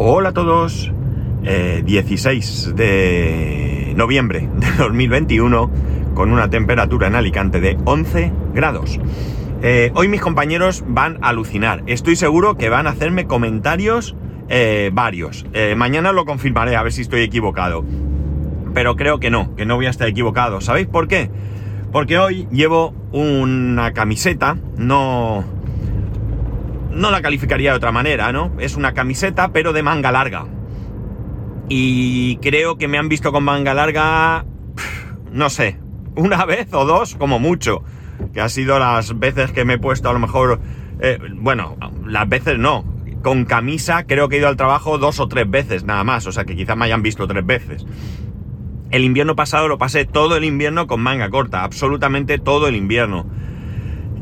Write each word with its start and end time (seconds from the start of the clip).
Hola 0.00 0.28
a 0.28 0.32
todos. 0.32 0.92
Eh, 1.42 1.82
16 1.84 2.76
de 2.76 3.94
noviembre 3.96 4.48
de 4.54 4.70
2021 4.78 5.68
con 6.14 6.30
una 6.30 6.48
temperatura 6.48 7.08
en 7.08 7.16
Alicante 7.16 7.60
de 7.60 7.76
11 7.84 8.30
grados. 8.54 9.00
Eh, 9.60 9.90
hoy 9.96 10.06
mis 10.06 10.20
compañeros 10.20 10.84
van 10.86 11.18
a 11.20 11.30
alucinar. 11.30 11.82
Estoy 11.86 12.14
seguro 12.14 12.56
que 12.56 12.68
van 12.68 12.86
a 12.86 12.90
hacerme 12.90 13.26
comentarios 13.26 14.14
eh, 14.48 14.90
varios. 14.92 15.44
Eh, 15.52 15.74
mañana 15.76 16.12
lo 16.12 16.26
confirmaré 16.26 16.76
a 16.76 16.84
ver 16.84 16.92
si 16.92 17.02
estoy 17.02 17.22
equivocado. 17.22 17.84
Pero 18.74 18.94
creo 18.94 19.18
que 19.18 19.30
no, 19.30 19.56
que 19.56 19.66
no 19.66 19.74
voy 19.74 19.86
a 19.86 19.90
estar 19.90 20.06
equivocado. 20.06 20.60
¿Sabéis 20.60 20.86
por 20.86 21.08
qué? 21.08 21.28
Porque 21.90 22.18
hoy 22.18 22.46
llevo 22.52 22.94
una 23.10 23.92
camiseta, 23.94 24.58
no... 24.76 25.57
No 26.90 27.10
la 27.10 27.22
calificaría 27.22 27.70
de 27.70 27.76
otra 27.76 27.92
manera, 27.92 28.32
¿no? 28.32 28.52
Es 28.58 28.76
una 28.76 28.94
camiseta 28.94 29.52
pero 29.52 29.72
de 29.72 29.82
manga 29.82 30.12
larga. 30.12 30.46
Y 31.68 32.36
creo 32.36 32.78
que 32.78 32.88
me 32.88 32.98
han 32.98 33.08
visto 33.08 33.30
con 33.30 33.44
manga 33.44 33.74
larga, 33.74 34.46
no 35.32 35.50
sé, 35.50 35.78
una 36.16 36.44
vez 36.46 36.72
o 36.72 36.84
dos 36.84 37.14
como 37.16 37.38
mucho. 37.38 37.82
Que 38.32 38.40
ha 38.40 38.48
sido 38.48 38.78
las 38.78 39.18
veces 39.18 39.52
que 39.52 39.64
me 39.64 39.74
he 39.74 39.78
puesto 39.78 40.08
a 40.08 40.12
lo 40.12 40.18
mejor, 40.18 40.60
eh, 41.00 41.18
bueno, 41.34 41.76
las 42.06 42.28
veces 42.28 42.58
no. 42.58 42.84
Con 43.22 43.44
camisa 43.44 44.06
creo 44.06 44.28
que 44.28 44.36
he 44.36 44.38
ido 44.38 44.48
al 44.48 44.56
trabajo 44.56 44.96
dos 44.98 45.20
o 45.20 45.28
tres 45.28 45.48
veces 45.48 45.84
nada 45.84 46.04
más, 46.04 46.26
o 46.26 46.32
sea 46.32 46.44
que 46.44 46.56
quizás 46.56 46.76
me 46.76 46.86
hayan 46.86 47.02
visto 47.02 47.26
tres 47.26 47.44
veces. 47.44 47.84
El 48.90 49.04
invierno 49.04 49.36
pasado 49.36 49.68
lo 49.68 49.76
pasé 49.76 50.06
todo 50.06 50.36
el 50.36 50.44
invierno 50.44 50.86
con 50.86 51.02
manga 51.02 51.28
corta, 51.28 51.62
absolutamente 51.62 52.38
todo 52.38 52.68
el 52.68 52.74
invierno. 52.76 53.26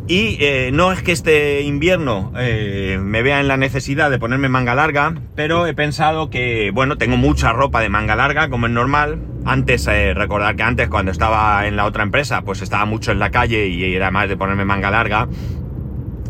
Y 0.09 0.37
eh, 0.39 0.71
no 0.73 0.93
es 0.93 1.03
que 1.03 1.11
este 1.11 1.63
invierno 1.63 2.33
eh, 2.39 2.97
me 3.03 3.23
vea 3.23 3.41
en 3.41 3.49
la 3.49 3.57
necesidad 3.57 4.09
de 4.09 4.21
ponerme 4.21 4.49
manga 4.49 4.77
larga, 4.77 5.13
pero 5.35 5.67
he 5.67 5.75
pensado 5.75 6.31
que, 6.31 6.71
bueno, 6.73 6.97
tengo 6.97 7.17
mucha 7.17 7.53
ropa 7.53 7.81
de 7.81 7.89
manga 7.89 8.15
larga, 8.15 8.49
como 8.49 8.67
es 8.67 8.73
normal. 8.73 9.21
Antes, 9.45 9.89
eh, 9.89 10.15
recordar 10.15 10.55
que 10.55 10.63
antes 10.63 10.89
cuando 10.89 11.11
estaba 11.11 11.67
en 11.67 11.75
la 11.75 11.87
otra 11.87 12.05
empresa, 12.05 12.43
pues 12.43 12.63
estaba 12.63 12.85
mucho 12.85 13.11
en 13.11 13.19
la 13.19 13.31
calle 13.31 13.67
y 13.67 13.97
era 13.97 14.13
más 14.13 14.29
de 14.29 14.37
ponerme 14.37 14.65
manga 14.65 14.93
larga. 14.93 15.27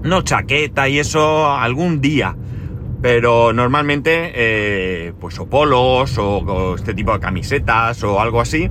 No 0.02 0.22
chaqueta 0.22 0.88
y 0.88 0.98
eso 0.98 1.52
algún 1.52 2.00
día. 2.00 2.34
Pero 3.02 3.52
normalmente, 3.52 5.12
pues 5.20 5.38
o 5.38 5.50
polos 5.50 6.16
o, 6.16 6.38
o 6.38 6.74
este 6.76 6.94
tipo 6.94 7.12
de 7.12 7.20
camisetas 7.20 8.02
o 8.04 8.20
algo 8.20 8.40
así. 8.40 8.70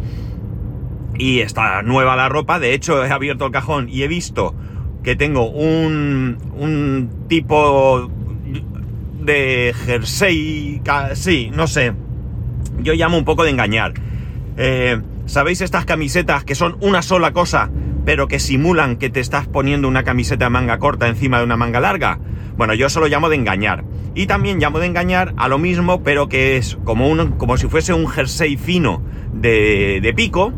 Y 1.18 1.42
está 1.42 1.84
nueva 1.84 2.16
la 2.16 2.28
ropa. 2.28 2.60
De 2.60 2.74
hecho, 2.74 3.06
he 3.06 3.12
abierto 3.12 3.46
el 3.46 3.52
cajón 3.52 3.88
y 3.88 4.02
he 4.02 4.08
visto 4.08 4.56
que 5.06 5.16
tengo 5.16 5.48
un, 5.52 6.36
un 6.58 7.28
tipo 7.30 8.10
de 9.22 9.72
jersey, 9.86 10.82
sí, 11.14 11.52
no 11.54 11.68
sé, 11.68 11.94
yo 12.82 12.94
llamo 12.94 13.16
un 13.16 13.24
poco 13.24 13.44
de 13.44 13.52
engañar. 13.52 13.94
Eh, 14.58 15.00
¿Sabéis 15.28 15.62
estas 15.62 15.86
camisetas 15.86 16.44
que 16.44 16.56
son 16.56 16.78
una 16.82 17.04
sola 17.04 17.34
cosa, 17.34 17.70
pero 18.04 18.28
que 18.28 18.40
simulan 18.40 18.96
que 18.98 19.12
te 19.12 19.20
estás 19.20 19.48
poniendo 19.48 19.88
una 19.88 20.04
camiseta 20.04 20.46
de 20.46 20.50
manga 20.50 20.80
corta 20.80 21.08
encima 21.08 21.38
de 21.38 21.44
una 21.44 21.56
manga 21.56 21.80
larga? 21.80 22.18
Bueno, 22.58 22.74
yo 22.74 22.88
eso 22.88 23.00
lo 23.00 23.08
llamo 23.08 23.30
de 23.30 23.36
engañar. 23.36 23.84
Y 24.16 24.26
también 24.26 24.60
llamo 24.60 24.80
de 24.80 24.88
engañar 24.88 25.36
a 25.38 25.48
lo 25.48 25.60
mismo, 25.60 26.02
pero 26.02 26.30
que 26.30 26.58
es 26.58 26.80
como, 26.84 27.10
un, 27.10 27.34
como 27.34 27.58
si 27.58 27.68
fuese 27.68 27.94
un 27.94 28.08
jersey 28.08 28.58
fino 28.58 29.04
de, 29.34 30.00
de 30.02 30.14
pico, 30.16 30.52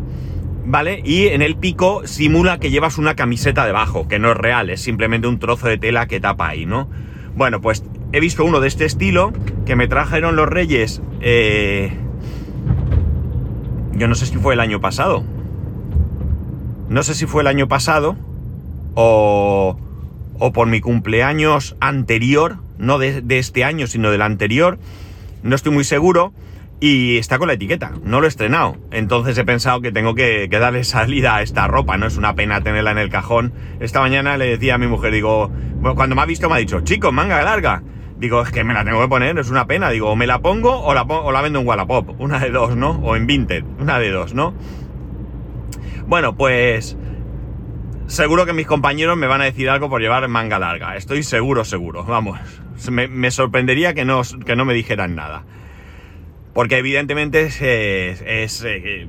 ¿vale? 0.67 1.01
Y 1.03 1.27
en 1.27 1.41
el 1.41 1.55
pico 1.55 2.05
simula 2.05 2.59
que 2.59 2.69
llevas 2.69 2.97
una 2.97 3.15
camiseta 3.15 3.65
debajo, 3.65 4.07
que 4.07 4.19
no 4.19 4.31
es 4.31 4.37
real, 4.37 4.69
es 4.69 4.81
simplemente 4.81 5.27
un 5.27 5.39
trozo 5.39 5.67
de 5.67 5.77
tela 5.77 6.07
que 6.07 6.19
tapa 6.19 6.49
ahí, 6.49 6.65
¿no? 6.65 6.89
Bueno, 7.35 7.61
pues 7.61 7.83
he 8.11 8.19
visto 8.19 8.43
uno 8.43 8.59
de 8.59 8.67
este 8.67 8.85
estilo 8.85 9.31
que 9.65 9.75
me 9.75 9.87
trajeron 9.87 10.35
los 10.35 10.47
reyes, 10.47 11.01
eh... 11.21 11.93
yo 13.93 14.07
no 14.07 14.15
sé 14.15 14.25
si 14.25 14.37
fue 14.37 14.53
el 14.55 14.59
año 14.59 14.81
pasado. 14.81 15.23
No 16.89 17.03
sé 17.03 17.15
si 17.15 17.25
fue 17.25 17.41
el 17.41 17.47
año 17.47 17.67
pasado 17.67 18.17
o, 18.93 19.77
o 20.39 20.53
por 20.53 20.67
mi 20.67 20.81
cumpleaños 20.81 21.75
anterior, 21.79 22.57
no 22.77 22.97
de, 22.97 23.21
de 23.21 23.39
este 23.39 23.63
año, 23.63 23.87
sino 23.87 24.11
del 24.11 24.21
anterior, 24.21 24.79
no 25.43 25.55
estoy 25.55 25.71
muy 25.71 25.85
seguro 25.85 26.33
y 26.79 27.17
está 27.17 27.39
con 27.39 27.47
la 27.47 27.55
etiqueta, 27.55 27.93
no 28.03 28.19
lo 28.19 28.25
he 28.25 28.29
estrenado. 28.29 28.77
Entonces 28.91 29.37
he 29.37 29.45
pensado 29.45 29.81
que 29.81 29.91
tengo 29.91 30.13
que, 30.13 30.47
darle 30.47 30.83
salida 30.83 31.37
a 31.37 31.41
esta 31.41 31.67
ropa, 31.67 31.97
no 31.97 32.05
es 32.05 32.17
una 32.17 32.35
pena 32.35 32.61
tenerla 32.61 32.91
en 32.91 32.99
el 32.99 33.09
cajón. 33.09 33.53
Esta 33.79 33.99
mañana 33.99 34.37
le 34.37 34.45
decía 34.45 34.75
a 34.75 34.77
mi 34.77 34.87
mujer, 34.87 35.11
digo, 35.11 35.49
bueno, 35.75 35.95
cuando 35.95 36.15
me 36.15 36.21
ha 36.21 36.25
visto 36.25 36.49
me 36.49 36.55
ha 36.55 36.59
dicho, 36.59 36.81
chico, 36.81 37.11
manga 37.11 37.41
larga. 37.41 37.81
Digo, 38.17 38.41
es 38.41 38.51
que 38.51 38.63
me 38.63 38.73
la 38.73 38.83
tengo 38.83 38.99
que 39.01 39.07
poner, 39.07 39.37
es 39.37 39.49
una 39.49 39.67
pena. 39.67 39.89
Digo, 39.89 40.09
o 40.09 40.15
me 40.15 40.27
la 40.27 40.39
pongo 40.39 40.79
o 40.79 40.93
la, 40.93 41.03
o 41.03 41.31
la 41.31 41.41
vendo 41.41 41.59
en 41.59 41.67
Wallapop, 41.67 42.15
una 42.19 42.39
de 42.39 42.51
dos, 42.51 42.75
¿no? 42.75 42.91
O 43.03 43.15
en 43.15 43.25
Vinted, 43.25 43.63
una 43.79 43.99
de 43.99 44.11
dos, 44.11 44.33
¿no? 44.33 44.53
Bueno, 46.07 46.35
pues 46.35 46.95
seguro 48.05 48.45
que 48.45 48.53
mis 48.53 48.65
compañeros 48.65 49.17
me 49.17 49.27
van 49.27 49.41
a 49.41 49.43
decir 49.43 49.69
algo 49.69 49.89
por 49.89 49.99
llevar 49.99 50.27
manga 50.27 50.59
larga. 50.59 50.95
Estoy 50.95 51.23
seguro, 51.23 51.65
seguro. 51.65 52.03
Vamos, 52.03 52.39
me, 52.89 53.07
me 53.07 53.31
sorprendería 53.31 53.93
que 53.93 54.05
no, 54.05 54.21
que 54.45 54.55
no 54.55 54.63
me 54.63 54.73
dijeran 54.73 55.15
nada. 55.15 55.43
Porque 56.57 56.79
evidentemente 56.79 57.43
es, 57.43 57.61
eh, 57.61 59.07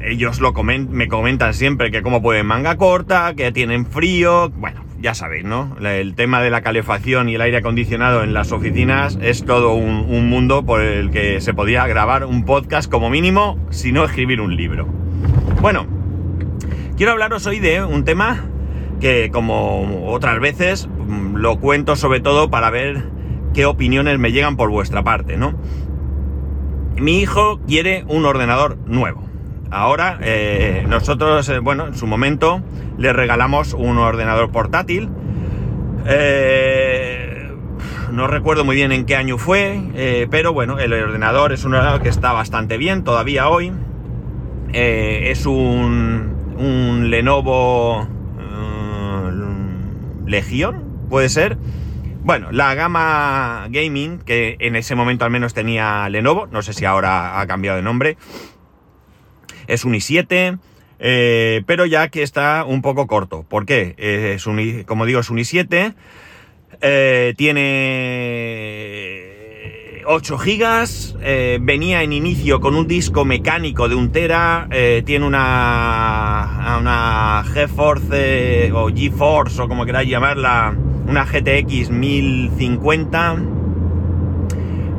ellos 0.00 0.40
lo 0.40 0.54
coment 0.54 0.88
me 0.88 1.06
comentan 1.06 1.52
siempre 1.52 1.90
que 1.90 2.00
como 2.00 2.22
pueden 2.22 2.46
manga 2.46 2.78
corta, 2.78 3.34
que 3.36 3.52
tienen 3.52 3.84
frío, 3.84 4.48
bueno, 4.56 4.82
ya 4.98 5.12
sabéis, 5.12 5.44
¿no? 5.44 5.76
El 5.82 6.14
tema 6.14 6.40
de 6.40 6.48
la 6.48 6.62
calefacción 6.62 7.28
y 7.28 7.34
el 7.34 7.42
aire 7.42 7.58
acondicionado 7.58 8.22
en 8.22 8.32
las 8.32 8.52
oficinas 8.52 9.18
es 9.20 9.44
todo 9.44 9.74
un, 9.74 10.06
un 10.08 10.30
mundo 10.30 10.64
por 10.64 10.80
el 10.80 11.10
que 11.10 11.42
se 11.42 11.52
podía 11.52 11.86
grabar 11.86 12.24
un 12.24 12.46
podcast 12.46 12.90
como 12.90 13.10
mínimo, 13.10 13.58
si 13.68 13.92
no 13.92 14.02
escribir 14.06 14.40
un 14.40 14.56
libro. 14.56 14.86
Bueno, 15.60 15.86
quiero 16.96 17.12
hablaros 17.12 17.44
hoy 17.44 17.60
de 17.60 17.84
un 17.84 18.06
tema 18.06 18.46
que 18.98 19.28
como 19.30 20.06
otras 20.10 20.40
veces 20.40 20.88
lo 21.34 21.60
cuento 21.60 21.96
sobre 21.96 22.20
todo 22.20 22.48
para 22.50 22.70
ver 22.70 23.04
qué 23.52 23.66
opiniones 23.66 24.18
me 24.18 24.32
llegan 24.32 24.56
por 24.56 24.70
vuestra 24.70 25.04
parte, 25.04 25.36
¿no? 25.36 25.54
Mi 26.98 27.20
hijo 27.20 27.60
quiere 27.66 28.04
un 28.08 28.24
ordenador 28.24 28.76
nuevo. 28.86 29.22
Ahora, 29.70 30.18
eh, 30.20 30.84
nosotros, 30.86 31.48
eh, 31.48 31.58
bueno, 31.58 31.86
en 31.86 31.94
su 31.94 32.06
momento 32.06 32.62
le 32.98 33.12
regalamos 33.14 33.72
un 33.72 33.96
ordenador 33.96 34.50
portátil. 34.50 35.08
Eh, 36.06 37.50
no 38.12 38.26
recuerdo 38.26 38.66
muy 38.66 38.76
bien 38.76 38.92
en 38.92 39.06
qué 39.06 39.16
año 39.16 39.38
fue, 39.38 39.80
pero 40.30 40.52
bueno, 40.52 40.78
el 40.78 40.92
ordenador 40.92 41.54
es 41.54 41.64
un 41.64 41.72
ordenador 41.72 42.02
que 42.02 42.10
está 42.10 42.32
bastante 42.32 42.76
bien 42.76 43.04
todavía 43.04 43.48
hoy. 43.48 43.72
es 44.74 45.46
un, 45.46 46.34
un 46.58 47.08
Lenovo 47.08 48.06
Legion, 50.26 50.84
puede 51.08 51.30
ser. 51.30 51.56
Bueno, 52.24 52.52
la 52.52 52.72
gama 52.76 53.66
gaming, 53.68 54.20
que 54.20 54.56
en 54.60 54.76
ese 54.76 54.94
momento 54.94 55.24
al 55.24 55.32
menos 55.32 55.54
tenía 55.54 56.08
Lenovo, 56.08 56.46
no 56.46 56.62
sé 56.62 56.72
si 56.72 56.84
ahora 56.84 57.40
ha 57.40 57.46
cambiado 57.48 57.78
de 57.78 57.82
nombre, 57.82 58.16
es 59.66 59.84
un 59.84 59.94
i7, 59.94 60.60
eh, 61.00 61.62
pero 61.66 61.84
ya 61.84 62.10
que 62.10 62.22
está 62.22 62.64
un 62.64 62.80
poco 62.80 63.08
corto. 63.08 63.42
¿Por 63.42 63.66
qué? 63.66 63.96
Es 63.98 64.46
un, 64.46 64.84
como 64.84 65.04
digo, 65.04 65.18
es 65.18 65.30
un 65.30 65.38
i7, 65.38 65.94
eh, 66.80 67.34
tiene 67.36 67.62
8 70.06 70.38
gigas, 70.38 71.16
eh, 71.22 71.58
venía 71.60 72.04
en 72.04 72.12
inicio 72.12 72.60
con 72.60 72.76
un 72.76 72.86
disco 72.86 73.24
mecánico 73.24 73.88
de 73.88 73.96
un 73.96 74.12
tera, 74.12 74.68
tiene 75.04 75.26
una, 75.26 76.78
una 76.80 77.42
GeForce 77.52 78.70
o 78.72 78.94
GeForce 78.94 79.60
o 79.60 79.66
como 79.66 79.84
queráis 79.84 80.08
llamarla, 80.08 80.76
una 81.06 81.24
GTX 81.24 81.90
1050. 81.90 83.36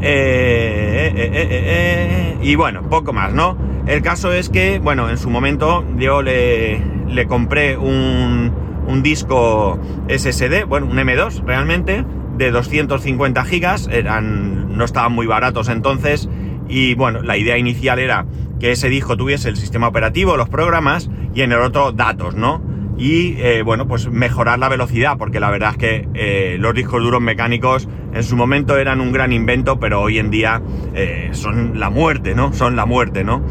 Eh, 0.01 1.13
eh, 1.15 1.31
eh, 1.33 2.37
y 2.41 2.55
bueno, 2.55 2.89
poco 2.89 3.13
más, 3.13 3.33
¿no? 3.33 3.57
El 3.87 4.01
caso 4.01 4.33
es 4.33 4.49
que, 4.49 4.79
bueno, 4.79 5.09
en 5.09 5.17
su 5.17 5.29
momento 5.29 5.85
yo 5.97 6.21
le, 6.21 6.81
le 7.07 7.25
compré 7.27 7.77
un, 7.77 8.51
un, 8.87 9.03
disco 9.03 9.79
SSD, 10.09 10.65
bueno, 10.65 10.87
un 10.87 10.97
M2 10.97 11.43
realmente, 11.45 12.05
de 12.37 12.51
250 12.51 13.45
gigas, 13.45 13.87
eran, 13.91 14.77
no 14.77 14.83
estaban 14.83 15.13
muy 15.13 15.25
baratos 15.25 15.69
entonces, 15.69 16.29
y 16.67 16.95
bueno, 16.95 17.21
la 17.21 17.37
idea 17.37 17.57
inicial 17.57 17.99
era 17.99 18.25
que 18.59 18.71
ese 18.71 18.89
disco 18.89 19.15
tuviese 19.17 19.49
el 19.49 19.57
sistema 19.57 19.87
operativo, 19.87 20.37
los 20.37 20.49
programas, 20.49 21.09
y 21.33 21.41
en 21.41 21.51
el 21.51 21.59
otro 21.59 21.91
datos, 21.91 22.35
¿no? 22.35 22.61
Y 22.97 23.35
eh, 23.39 23.63
bueno, 23.63 23.87
pues 23.87 24.09
mejorar 24.09 24.59
la 24.59 24.69
velocidad, 24.69 25.17
porque 25.17 25.39
la 25.39 25.49
verdad 25.49 25.71
es 25.71 25.77
que 25.77 26.07
eh, 26.13 26.57
los 26.59 26.73
discos 26.75 27.01
duros 27.01 27.21
mecánicos 27.21 27.87
en 28.13 28.23
su 28.23 28.35
momento 28.35 28.77
eran 28.77 29.01
un 29.01 29.11
gran 29.11 29.33
invento, 29.33 29.79
pero 29.79 30.01
hoy 30.01 30.19
en 30.19 30.29
día 30.29 30.61
eh, 30.93 31.29
son 31.31 31.79
la 31.79 31.89
muerte, 31.89 32.35
¿no? 32.35 32.53
Son 32.53 32.75
la 32.75 32.85
muerte, 32.85 33.23
¿no? 33.23 33.41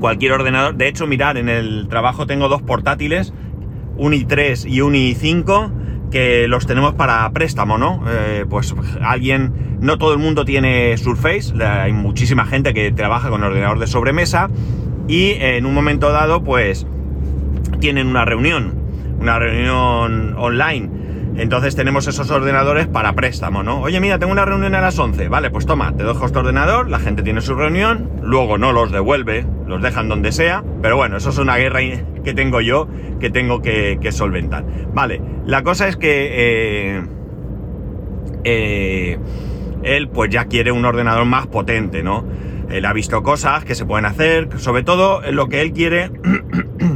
Cualquier 0.00 0.32
ordenador, 0.32 0.74
de 0.74 0.88
hecho, 0.88 1.06
mirar, 1.06 1.36
en 1.36 1.48
el 1.48 1.86
trabajo 1.88 2.26
tengo 2.26 2.48
dos 2.48 2.62
portátiles, 2.62 3.34
un 3.96 4.12
i3 4.12 4.68
y 4.68 4.80
un 4.80 4.94
i5, 4.94 6.10
que 6.10 6.48
los 6.48 6.66
tenemos 6.66 6.94
para 6.94 7.28
préstamo, 7.32 7.76
¿no? 7.76 8.04
pues 8.48 8.72
alguien 9.00 9.78
no 9.80 9.98
todo 9.98 10.12
el 10.12 10.20
mundo 10.20 10.44
tiene 10.44 10.96
Surface, 10.96 11.52
hay 11.64 11.92
muchísima 11.92 12.44
gente 12.46 12.72
que 12.72 12.92
trabaja 12.92 13.30
con 13.30 13.42
ordenador 13.42 13.80
de 13.80 13.88
sobremesa 13.88 14.48
y 15.08 15.32
en 15.40 15.66
un 15.66 15.74
momento 15.74 16.12
dado 16.12 16.44
pues 16.44 16.86
tienen 17.84 18.06
una 18.06 18.24
reunión, 18.24 18.72
una 19.20 19.38
reunión 19.38 20.34
online 20.38 20.88
entonces 21.36 21.76
tenemos 21.76 22.06
esos 22.06 22.30
ordenadores 22.30 22.86
para 22.86 23.12
préstamo, 23.14 23.62
¿no? 23.62 23.82
Oye, 23.82 24.00
mira, 24.00 24.18
tengo 24.18 24.32
una 24.32 24.46
reunión 24.46 24.74
a 24.74 24.80
las 24.80 24.98
11. 24.98 25.28
Vale, 25.28 25.50
pues 25.50 25.66
toma, 25.66 25.94
te 25.94 26.02
dejo 26.02 26.24
este 26.24 26.38
ordenador, 26.38 26.88
la 26.88 26.98
gente 26.98 27.22
tiene 27.22 27.42
su 27.42 27.54
reunión, 27.54 28.08
luego 28.22 28.56
no 28.56 28.72
los 28.72 28.90
devuelve, 28.90 29.44
los 29.66 29.82
dejan 29.82 30.08
donde 30.08 30.32
sea, 30.32 30.64
pero 30.80 30.96
bueno, 30.96 31.18
eso 31.18 31.28
es 31.28 31.36
una 31.36 31.56
guerra 31.56 31.80
que 32.24 32.32
tengo 32.32 32.62
yo 32.62 32.88
que 33.20 33.28
tengo 33.28 33.60
que, 33.60 33.98
solventar. 34.12 34.64
Vale, 34.94 35.20
la 35.44 35.62
cosa 35.62 35.88
es 35.88 35.96
que 35.98 36.30
eh, 36.32 37.02
eh, 38.44 39.18
él 39.82 40.08
pues 40.08 40.30
ya 40.30 40.46
quiere 40.46 40.72
un 40.72 40.86
ordenador 40.86 41.26
más 41.26 41.48
potente, 41.48 42.02
¿no? 42.02 42.24
Él 42.70 42.86
ha 42.86 42.92
visto 42.92 43.22
cosas 43.22 43.64
que 43.64 43.74
se 43.74 43.84
pueden 43.84 44.06
hacer, 44.06 44.48
sobre 44.58 44.84
todo 44.84 45.20
lo 45.32 45.48
que 45.48 45.60
él 45.60 45.72
quiere 45.72 46.10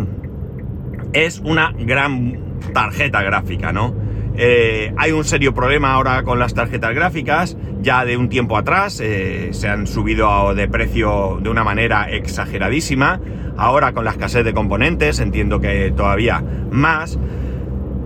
es 1.12 1.40
una 1.40 1.72
gran 1.78 2.38
tarjeta 2.72 3.22
gráfica, 3.22 3.72
¿no? 3.72 3.94
Eh, 4.40 4.92
hay 4.96 5.10
un 5.10 5.24
serio 5.24 5.52
problema 5.52 5.94
ahora 5.94 6.22
con 6.22 6.38
las 6.38 6.54
tarjetas 6.54 6.94
gráficas. 6.94 7.56
Ya 7.80 8.04
de 8.04 8.16
un 8.16 8.28
tiempo 8.28 8.56
atrás 8.56 9.00
eh, 9.00 9.48
se 9.52 9.68
han 9.68 9.86
subido 9.86 10.54
de 10.54 10.68
precio 10.68 11.40
de 11.42 11.50
una 11.50 11.64
manera 11.64 12.08
exageradísima. 12.10 13.20
Ahora 13.56 13.92
con 13.92 14.04
la 14.04 14.12
escasez 14.12 14.44
de 14.44 14.54
componentes, 14.54 15.18
entiendo 15.18 15.60
que 15.60 15.92
todavía 15.96 16.44
más. 16.70 17.18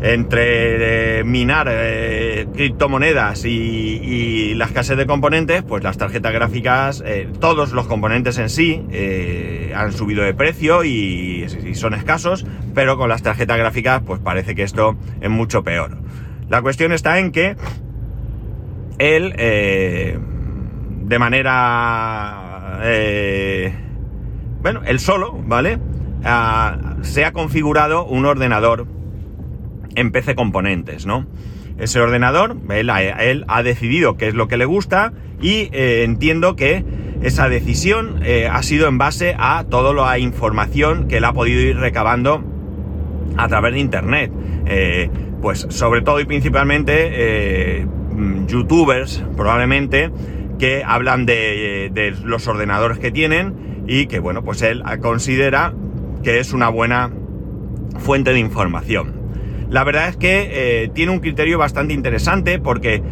Entre 0.02 1.20
eh, 1.20 1.24
minar 1.24 1.70
criptomonedas 2.52 3.44
y, 3.44 4.54
la 4.54 4.66
escasez 4.66 4.96
de 4.96 5.06
componentes, 5.06 5.62
pues 5.62 5.82
las 5.82 5.96
tarjetas 5.96 6.32
gráficas, 6.32 7.02
todos 7.40 7.72
los 7.72 7.86
componentes 7.86 8.38
en 8.38 8.50
sí 8.50 8.84
han 9.74 9.92
subido 9.92 10.22
de 10.22 10.34
precio 10.34 10.84
y, 10.84 11.46
y 11.64 11.74
son 11.74 11.94
escasos, 11.94 12.44
pero 12.74 12.96
con 12.98 13.08
las 13.08 13.22
tarjetas 13.22 13.56
gráficas, 13.56 14.02
pues 14.04 14.20
parece 14.20 14.54
que 14.54 14.62
esto 14.62 14.96
es 15.20 15.30
mucho 15.30 15.62
peor. 15.62 15.96
La 16.48 16.60
cuestión 16.60 16.92
está 16.92 17.18
en 17.18 17.32
que 17.32 17.56
él, 18.98 19.34
eh, 19.36 20.18
de 21.02 21.18
manera... 21.18 22.78
Eh, 22.82 23.74
bueno, 24.60 24.82
él 24.84 25.00
solo, 25.00 25.32
¿vale? 25.44 25.78
Ah, 26.24 26.96
se 27.02 27.24
ha 27.24 27.32
configurado 27.32 28.04
un 28.04 28.26
ordenador 28.26 28.86
en 29.94 30.12
PC 30.12 30.34
Componentes, 30.34 31.06
¿no? 31.06 31.26
Ese 31.78 32.00
ordenador, 32.00 32.56
él, 32.70 32.90
ha 33.48 33.62
decidido 33.62 34.16
qué 34.16 34.28
es 34.28 34.34
lo 34.34 34.46
que 34.46 34.56
le 34.56 34.66
gusta 34.66 35.12
y 35.40 35.68
eh, 35.72 36.02
entiendo 36.04 36.54
que 36.54 36.84
esa 37.22 37.48
decisión 37.48 38.20
ha 38.50 38.62
sido 38.62 38.88
en 38.88 38.98
base 38.98 39.34
a 39.38 39.64
toda 39.70 39.92
la 39.94 40.18
información 40.18 41.06
que 41.06 41.18
él 41.18 41.24
ha 41.24 41.32
podido 41.32 41.60
ir 41.60 41.76
recabando 41.76 42.42
a 43.36 43.48
través 43.48 43.74
de 43.74 43.80
Internet 43.80 44.32
pues 45.42 45.66
sobre 45.68 46.00
todo 46.00 46.20
y 46.20 46.24
principalmente 46.24 47.10
eh, 47.10 47.86
youtubers 48.46 49.22
probablemente 49.36 50.10
que 50.58 50.84
hablan 50.86 51.26
de, 51.26 52.14
los 52.24 52.46
ordenadores 52.46 52.98
que 52.98 53.10
tienen 53.10 53.84
y 53.88 54.06
que 54.06 54.20
bueno 54.20 54.44
pues 54.44 54.62
él 54.62 54.82
considera 55.02 55.74
que 56.22 56.38
es 56.38 56.52
una 56.52 56.68
buena 56.68 57.10
fuente 57.98 58.32
de 58.32 58.38
información. 58.38 59.21
La 59.72 59.82
verdad 59.82 60.08
es 60.08 60.16
que 60.16 60.50
eh, 60.52 60.90
tiene 60.94 61.10
un 61.10 61.18
criterio 61.18 61.58
bastante 61.58 61.94
interesante 61.94 62.60
porque 62.60 63.02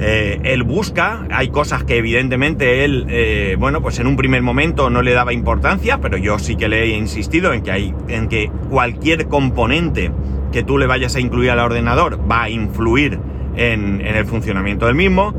eh, 0.00 0.40
él 0.42 0.64
busca, 0.64 1.26
hay 1.30 1.50
cosas 1.50 1.84
que 1.84 1.98
evidentemente 1.98 2.84
él, 2.84 3.56
bueno, 3.58 3.80
pues 3.82 4.00
en 4.00 4.08
un 4.08 4.16
primer 4.16 4.42
momento 4.42 4.90
no 4.90 5.02
le 5.02 5.12
daba 5.12 5.32
importancia, 5.32 6.00
pero 6.00 6.16
yo 6.16 6.38
sí 6.38 6.56
que 6.56 6.68
le 6.68 6.82
he 6.82 6.96
insistido 6.96 7.52
en 7.52 7.62
que 7.62 7.70
hay, 7.70 7.94
en 8.08 8.28
que 8.28 8.50
cualquier 8.68 9.28
componente 9.28 10.10
que 10.52 10.62
tú 10.62 10.78
le 10.78 10.86
vayas 10.86 11.14
a 11.16 11.20
incluir 11.20 11.50
al 11.50 11.60
ordenador 11.60 12.18
va 12.30 12.44
a 12.44 12.50
influir 12.50 13.20
en, 13.56 14.00
el 14.00 14.24
funcionamiento 14.26 14.86
del 14.86 14.94
mismo. 14.94 15.34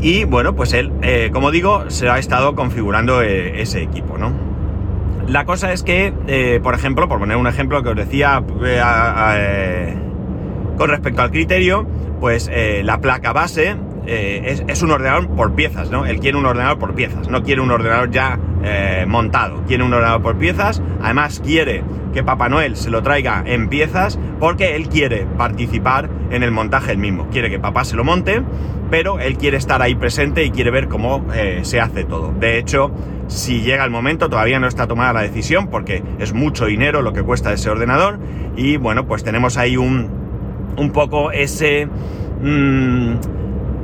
Y 0.00 0.24
bueno, 0.24 0.54
pues 0.54 0.72
él, 0.72 0.92
eh, 1.02 1.30
como 1.32 1.50
digo, 1.50 1.90
se 1.90 2.08
ha 2.08 2.18
estado 2.18 2.54
configurando 2.54 3.22
eh, 3.22 3.60
ese 3.60 3.82
equipo, 3.82 4.18
¿no? 4.18 4.32
La 5.28 5.44
cosa 5.44 5.72
es 5.72 5.82
que, 5.82 6.12
eh, 6.28 6.60
por 6.62 6.74
ejemplo, 6.74 7.08
por 7.08 7.18
poner 7.18 7.36
un 7.36 7.46
ejemplo 7.46 7.82
que 7.82 7.88
os 7.90 7.96
decía 7.96 8.42
con 10.76 10.90
respecto 10.90 11.22
al 11.22 11.30
criterio, 11.30 11.86
pues 12.20 12.50
la 12.82 13.00
placa 13.00 13.32
base 13.32 13.76
es, 14.06 14.64
es, 14.66 14.82
un 14.82 14.90
ordenador 14.90 15.28
por 15.28 15.54
piezas, 15.54 15.90
¿no? 15.90 16.06
Él 16.06 16.20
quiere 16.20 16.38
un 16.38 16.46
ordenador 16.46 16.78
por 16.78 16.94
piezas, 16.94 17.28
no 17.28 17.42
quiere 17.42 17.60
un 17.60 17.70
ordenador 17.70 18.10
ya 18.10 18.38
montado, 19.06 19.62
quiere 19.66 19.84
un 19.84 19.92
ordenador 19.92 20.22
por 20.22 20.38
piezas, 20.38 20.82
además 21.00 21.40
quiere 21.44 21.84
que 22.12 22.24
Papá 22.24 22.48
Noel 22.48 22.76
se 22.76 22.90
lo 22.90 23.02
traiga 23.02 23.42
en 23.46 23.68
piezas 23.68 24.18
porque 24.40 24.74
él 24.74 24.88
quiere 24.88 25.26
participar 25.36 26.08
en 26.30 26.42
el 26.42 26.50
montaje 26.50 26.92
el 26.92 26.98
mismo. 26.98 27.28
Quiere 27.30 27.50
que 27.50 27.58
papá 27.58 27.84
se 27.84 27.96
lo 27.96 28.04
monte, 28.04 28.42
pero 28.90 29.18
él 29.20 29.36
quiere 29.36 29.56
estar 29.56 29.82
ahí 29.82 29.94
presente 29.94 30.44
y 30.44 30.50
quiere 30.50 30.70
ver 30.70 30.88
cómo 30.88 31.26
eh, 31.34 31.60
se 31.62 31.80
hace 31.80 32.04
todo. 32.04 32.32
De 32.32 32.58
hecho, 32.58 32.90
si 33.28 33.60
llega 33.60 33.84
el 33.84 33.90
momento, 33.90 34.28
todavía 34.28 34.58
no 34.60 34.66
está 34.66 34.86
tomada 34.86 35.12
la 35.12 35.22
decisión 35.22 35.68
porque 35.68 36.02
es 36.18 36.32
mucho 36.32 36.66
dinero 36.66 37.02
lo 37.02 37.12
que 37.12 37.22
cuesta 37.22 37.52
ese 37.52 37.70
ordenador 37.70 38.18
y 38.56 38.76
bueno, 38.76 39.06
pues 39.06 39.24
tenemos 39.24 39.56
ahí 39.56 39.76
un, 39.76 40.08
un 40.76 40.90
poco 40.92 41.32
ese... 41.32 41.88
Mm, 42.42 43.14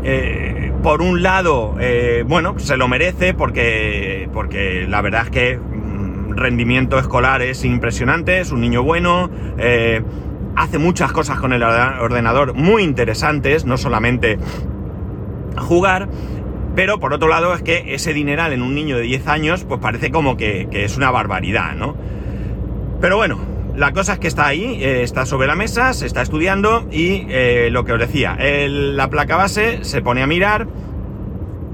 eh, 0.05 0.73
por 0.83 1.01
un 1.01 1.23
lado, 1.23 1.77
eh, 1.81 2.25
bueno, 2.27 2.59
se 2.59 2.77
lo 2.77 2.89
merece 2.89 3.35
porque, 3.35 4.29
porque 4.33 4.87
la 4.89 5.01
verdad 5.01 5.23
es 5.25 5.31
que 5.31 5.61
rendimiento 6.31 6.99
escolar 6.99 7.43
es 7.43 7.65
impresionante, 7.65 8.41
es 8.41 8.51
un 8.51 8.61
niño 8.61 8.83
bueno, 8.83 9.31
eh, 9.59 10.03
hace 10.57 10.79
muchas 10.79 11.13
cosas 11.13 11.39
con 11.39 11.53
el 11.53 11.63
ordenador 11.63 12.55
muy 12.55 12.83
interesantes, 12.83 13.65
no 13.65 13.77
solamente 13.77 14.39
jugar, 15.57 16.09
pero 16.75 16.99
por 16.99 17.13
otro 17.13 17.29
lado 17.29 17.55
es 17.55 17.63
que 17.63 17.95
ese 17.95 18.13
dineral 18.13 18.53
en 18.53 18.63
un 18.63 18.75
niño 18.75 18.97
de 18.97 19.03
10 19.03 19.29
años 19.29 19.65
pues 19.65 19.81
parece 19.81 20.11
como 20.11 20.37
que, 20.37 20.69
es 20.73 20.97
una 20.97 21.11
barbaridad, 21.11 21.75
¿no? 21.75 21.95
Pero 23.01 23.17
bueno, 23.17 23.39
la 23.77 23.93
cosa 23.93 24.15
es 24.15 24.19
que 24.19 24.29
está 24.29 24.47
ahí, 24.47 24.83
eh, 24.83 25.03
está 25.03 25.25
sobre 25.25 25.47
la 25.47 25.55
mesa, 25.55 25.95
se 25.95 26.07
está 26.07 26.21
estudiando 26.23 26.87
y 26.91 27.27
eh, 27.29 27.69
lo 27.71 27.85
que 27.85 27.93
os 27.93 27.99
decía, 27.99 28.37
la 28.39 29.09
placa 29.09 29.37
base 29.37 29.83
se 29.83 30.03
pone 30.03 30.23
a 30.23 30.27
mirar, 30.27 30.69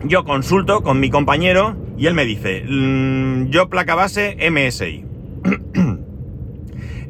yo 0.04 0.24
consulto 0.24 0.82
con 0.82 1.00
mi 1.00 1.10
compañero 1.10 1.76
y 1.96 2.06
él 2.06 2.14
me 2.14 2.24
dice, 2.24 2.64
mm, 2.68 3.50
yo 3.50 3.68
placa 3.68 3.96
base 3.96 4.36
MSI. 4.48 5.04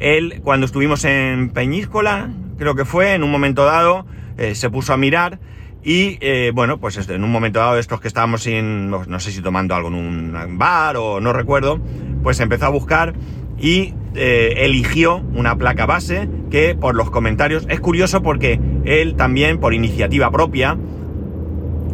él, 0.00 0.40
cuando 0.42 0.64
estuvimos 0.64 1.04
en 1.04 1.50
Peñíscola, 1.50 2.30
creo 2.56 2.74
que 2.74 2.86
fue, 2.86 3.12
en 3.12 3.22
un 3.22 3.30
momento 3.30 3.66
dado, 3.66 4.06
eh, 4.38 4.54
se 4.54 4.70
puso 4.70 4.94
a 4.94 4.96
mirar 4.96 5.38
y, 5.84 6.18
bueno, 6.50 6.78
pues 6.78 7.08
en 7.08 7.24
un 7.24 7.30
momento 7.30 7.60
dado, 7.60 7.78
estos 7.78 8.00
que 8.00 8.08
estábamos 8.08 8.42
sin, 8.42 8.90
no 8.90 9.20
sé 9.20 9.32
si 9.32 9.40
tomando 9.40 9.74
algo 9.74 9.88
en 9.88 9.94
un 9.94 10.58
bar 10.58 10.96
o 10.96 11.20
no 11.20 11.32
recuerdo, 11.32 11.80
pues 12.22 12.40
empezó 12.40 12.66
a 12.66 12.70
buscar 12.70 13.14
y 13.60 13.94
eh, 14.14 14.54
eligió 14.58 15.22
una 15.34 15.56
placa 15.56 15.86
base 15.86 16.28
que 16.50 16.74
por 16.74 16.94
los 16.94 17.10
comentarios, 17.10 17.66
es 17.68 17.80
curioso 17.80 18.22
porque 18.22 18.60
él 18.84 19.14
también 19.16 19.58
por 19.58 19.74
iniciativa 19.74 20.30
propia, 20.30 20.76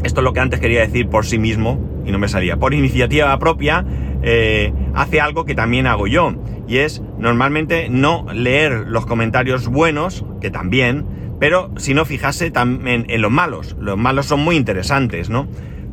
esto 0.05 0.21
es 0.21 0.25
lo 0.25 0.33
que 0.33 0.41
antes 0.41 0.61
quería 0.61 0.81
decir 0.81 1.09
por 1.09 1.25
sí 1.27 1.39
mismo 1.39 2.03
y 2.07 2.13
no 2.13 2.19
me 2.19 2.29
salía. 2.29 2.57
Por 2.57 2.75
iniciativa 2.75 3.39
propia 3.39 3.85
eh, 4.23 4.73
hace 4.95 5.21
algo 5.21 5.45
que 5.45 5.55
también 5.55 5.87
hago 5.87 6.07
yo 6.07 6.35
y 6.69 6.79
es 6.79 7.03
normalmente 7.19 7.89
no 7.91 8.27
leer 8.33 8.85
los 8.87 9.07
comentarios 9.07 9.69
buenos, 9.69 10.25
que 10.41 10.51
también, 10.51 11.07
pero 11.41 11.73
si 11.77 11.95
no 11.95 12.05
fijarse 12.05 12.51
también 12.51 13.07
en 13.09 13.23
los 13.23 13.31
malos. 13.31 13.77
Los 13.81 13.97
malos 13.97 14.27
son 14.27 14.41
muy 14.41 14.57
interesantes, 14.57 15.31
¿no? 15.31 15.49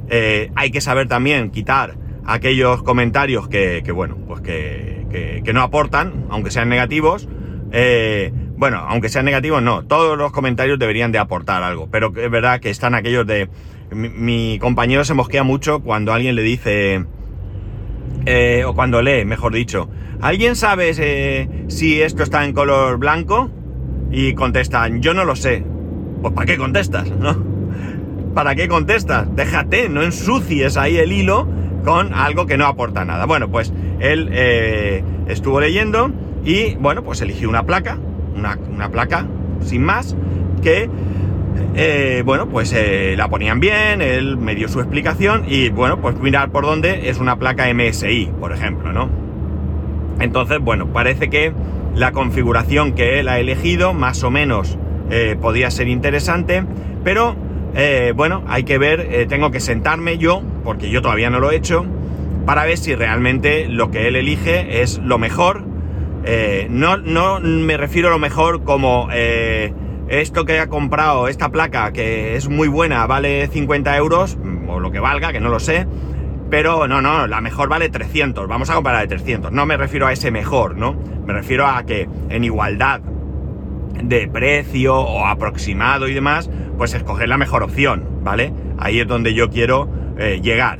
Eh, 0.09 0.51
hay 0.55 0.71
que 0.71 0.81
saber 0.81 1.07
también 1.07 1.51
quitar 1.51 1.95
aquellos 2.25 2.83
comentarios 2.83 3.47
que, 3.47 3.81
bueno, 3.93 4.17
pues 4.27 4.41
que, 4.41 5.00
no 5.53 5.61
aportan, 5.61 6.25
aunque 6.29 6.51
sean 6.51 6.69
negativos. 6.69 7.27
Eh, 7.71 8.31
bueno, 8.57 8.77
aunque 8.87 9.09
sean 9.09 9.25
negativos, 9.25 9.61
no, 9.61 9.83
todos 9.85 10.17
los 10.17 10.31
comentarios 10.31 10.77
deberían 10.77 11.11
de 11.11 11.17
aportar 11.17 11.63
algo, 11.63 11.87
pero 11.89 12.13
es 12.15 12.29
verdad 12.29 12.59
que 12.59 12.69
están 12.69 12.93
aquellos 12.93 13.25
de 13.25 13.49
mi, 13.91 14.59
compañero 14.59 15.03
se 15.03 15.13
mosquea 15.13 15.43
mucho 15.43 15.81
cuando 15.81 16.13
alguien 16.13 16.35
le 16.35 16.43
dice, 16.43 17.05
eh, 18.25 18.63
o 18.65 18.73
cuando 18.73 19.01
lee, 19.01 19.25
mejor 19.25 19.53
dicho, 19.53 19.89
¿alguien 20.21 20.55
sabe 20.55 20.91
eh, 20.97 21.65
si 21.67 22.01
esto 22.01 22.23
está 22.23 22.45
en 22.45 22.53
color 22.53 22.97
blanco? 22.97 23.49
Y 24.11 24.33
contestan, 24.33 25.01
yo 25.01 25.13
no 25.13 25.23
lo 25.23 25.35
sé. 25.35 25.63
Pues 26.21 26.33
¿para 26.33 26.45
qué 26.45 26.57
contestas? 26.57 27.09
¿No? 27.19 27.43
¿Para 28.33 28.55
qué 28.55 28.67
contestas? 28.67 29.27
Déjate, 29.35 29.89
no 29.89 30.03
ensucies 30.03 30.77
ahí 30.77 30.97
el 30.97 31.11
hilo 31.11 31.47
con 31.83 32.13
algo 32.13 32.45
que 32.45 32.57
no 32.57 32.65
aporta 32.65 33.05
nada. 33.05 33.25
Bueno, 33.25 33.49
pues 33.49 33.73
él 33.99 34.29
eh, 34.31 35.03
estuvo 35.27 35.59
leyendo 35.59 36.11
y 36.43 36.75
bueno, 36.75 37.03
pues 37.03 37.21
eligió 37.21 37.49
una 37.49 37.63
placa, 37.63 37.97
una, 38.35 38.89
placa 38.89 39.27
sin 39.61 39.83
más, 39.83 40.15
que 40.61 40.89
eh, 41.75 42.23
bueno, 42.25 42.47
pues 42.49 42.73
eh, 42.73 43.15
la 43.17 43.29
ponían 43.29 43.59
bien, 43.59 44.01
él 44.01 44.37
me 44.37 44.55
dio 44.55 44.67
su 44.67 44.79
explicación 44.79 45.45
y 45.47 45.69
bueno, 45.69 46.01
pues 46.01 46.19
mirar 46.19 46.51
por 46.51 46.65
dónde 46.65 47.09
es 47.09 47.19
una 47.19 47.37
placa 47.37 47.71
MSI, 47.73 48.31
por 48.39 48.53
ejemplo, 48.53 48.91
¿no? 48.91 49.09
Entonces, 50.19 50.59
bueno, 50.59 50.87
parece 50.87 51.29
que 51.29 51.53
la 51.95 52.11
configuración 52.11 52.93
que 52.93 53.19
él 53.19 53.27
ha 53.27 53.39
elegido 53.39 53.93
más 53.93 54.23
o 54.23 54.31
menos 54.31 54.77
podría 55.41 55.69
ser 55.71 55.89
interesante, 55.89 56.63
pero 57.03 57.35
bueno, 58.15 58.43
hay 58.47 58.63
que 58.63 58.77
ver, 58.77 59.27
tengo 59.27 59.51
que 59.51 59.59
sentarme 59.59 60.17
yo, 60.17 60.41
porque 60.63 60.89
yo 60.89 61.01
todavía 61.01 61.29
no 61.29 61.39
lo 61.39 61.51
he 61.51 61.55
hecho, 61.55 61.85
para 62.45 62.65
ver 62.65 62.77
si 62.77 62.95
realmente 62.95 63.67
lo 63.67 63.91
que 63.91 64.07
él 64.07 64.15
elige 64.15 64.81
es 64.81 64.97
lo 64.99 65.17
mejor. 65.17 65.63
no, 66.69 66.97
no 66.97 67.39
me 67.39 67.77
refiero 67.77 68.07
a 68.09 68.11
lo 68.11 68.19
mejor 68.19 68.63
como 68.63 69.09
esto 69.11 70.43
que 70.43 70.59
ha 70.59 70.67
comprado, 70.67 71.29
esta 71.29 71.49
placa, 71.49 71.93
que 71.93 72.35
es 72.35 72.49
muy 72.49 72.67
buena, 72.67 73.07
vale 73.07 73.47
50 73.47 73.95
euros, 73.95 74.37
o 74.67 74.79
lo 74.79 74.91
que 74.91 74.99
valga, 74.99 75.31
que 75.31 75.39
no 75.39 75.47
lo 75.47 75.59
sé, 75.59 75.87
pero 76.49 76.85
no, 76.89 77.01
no, 77.01 77.27
la 77.27 77.39
mejor 77.39 77.69
vale 77.69 77.87
300, 77.87 78.45
vamos 78.49 78.69
a 78.69 78.75
comprar 78.75 78.99
de 78.99 79.07
300, 79.07 79.53
no 79.53 79.65
me 79.65 79.77
refiero 79.77 80.07
a 80.07 80.11
ese 80.11 80.29
mejor, 80.29 80.75
¿no? 80.75 80.99
Me 81.25 81.31
refiero 81.31 81.65
a 81.65 81.85
que 81.85 82.09
en 82.29 82.43
igualdad 82.43 82.99
de 84.03 84.27
precio 84.27 84.97
o 84.99 85.25
aproximado 85.25 86.09
y 86.09 86.13
demás, 86.13 86.49
pues 86.81 86.95
escoger 86.95 87.29
la 87.29 87.37
mejor 87.37 87.61
opción, 87.61 88.03
¿vale? 88.23 88.51
Ahí 88.79 88.99
es 88.99 89.07
donde 89.07 89.35
yo 89.35 89.51
quiero 89.51 89.87
eh, 90.17 90.39
llegar. 90.41 90.79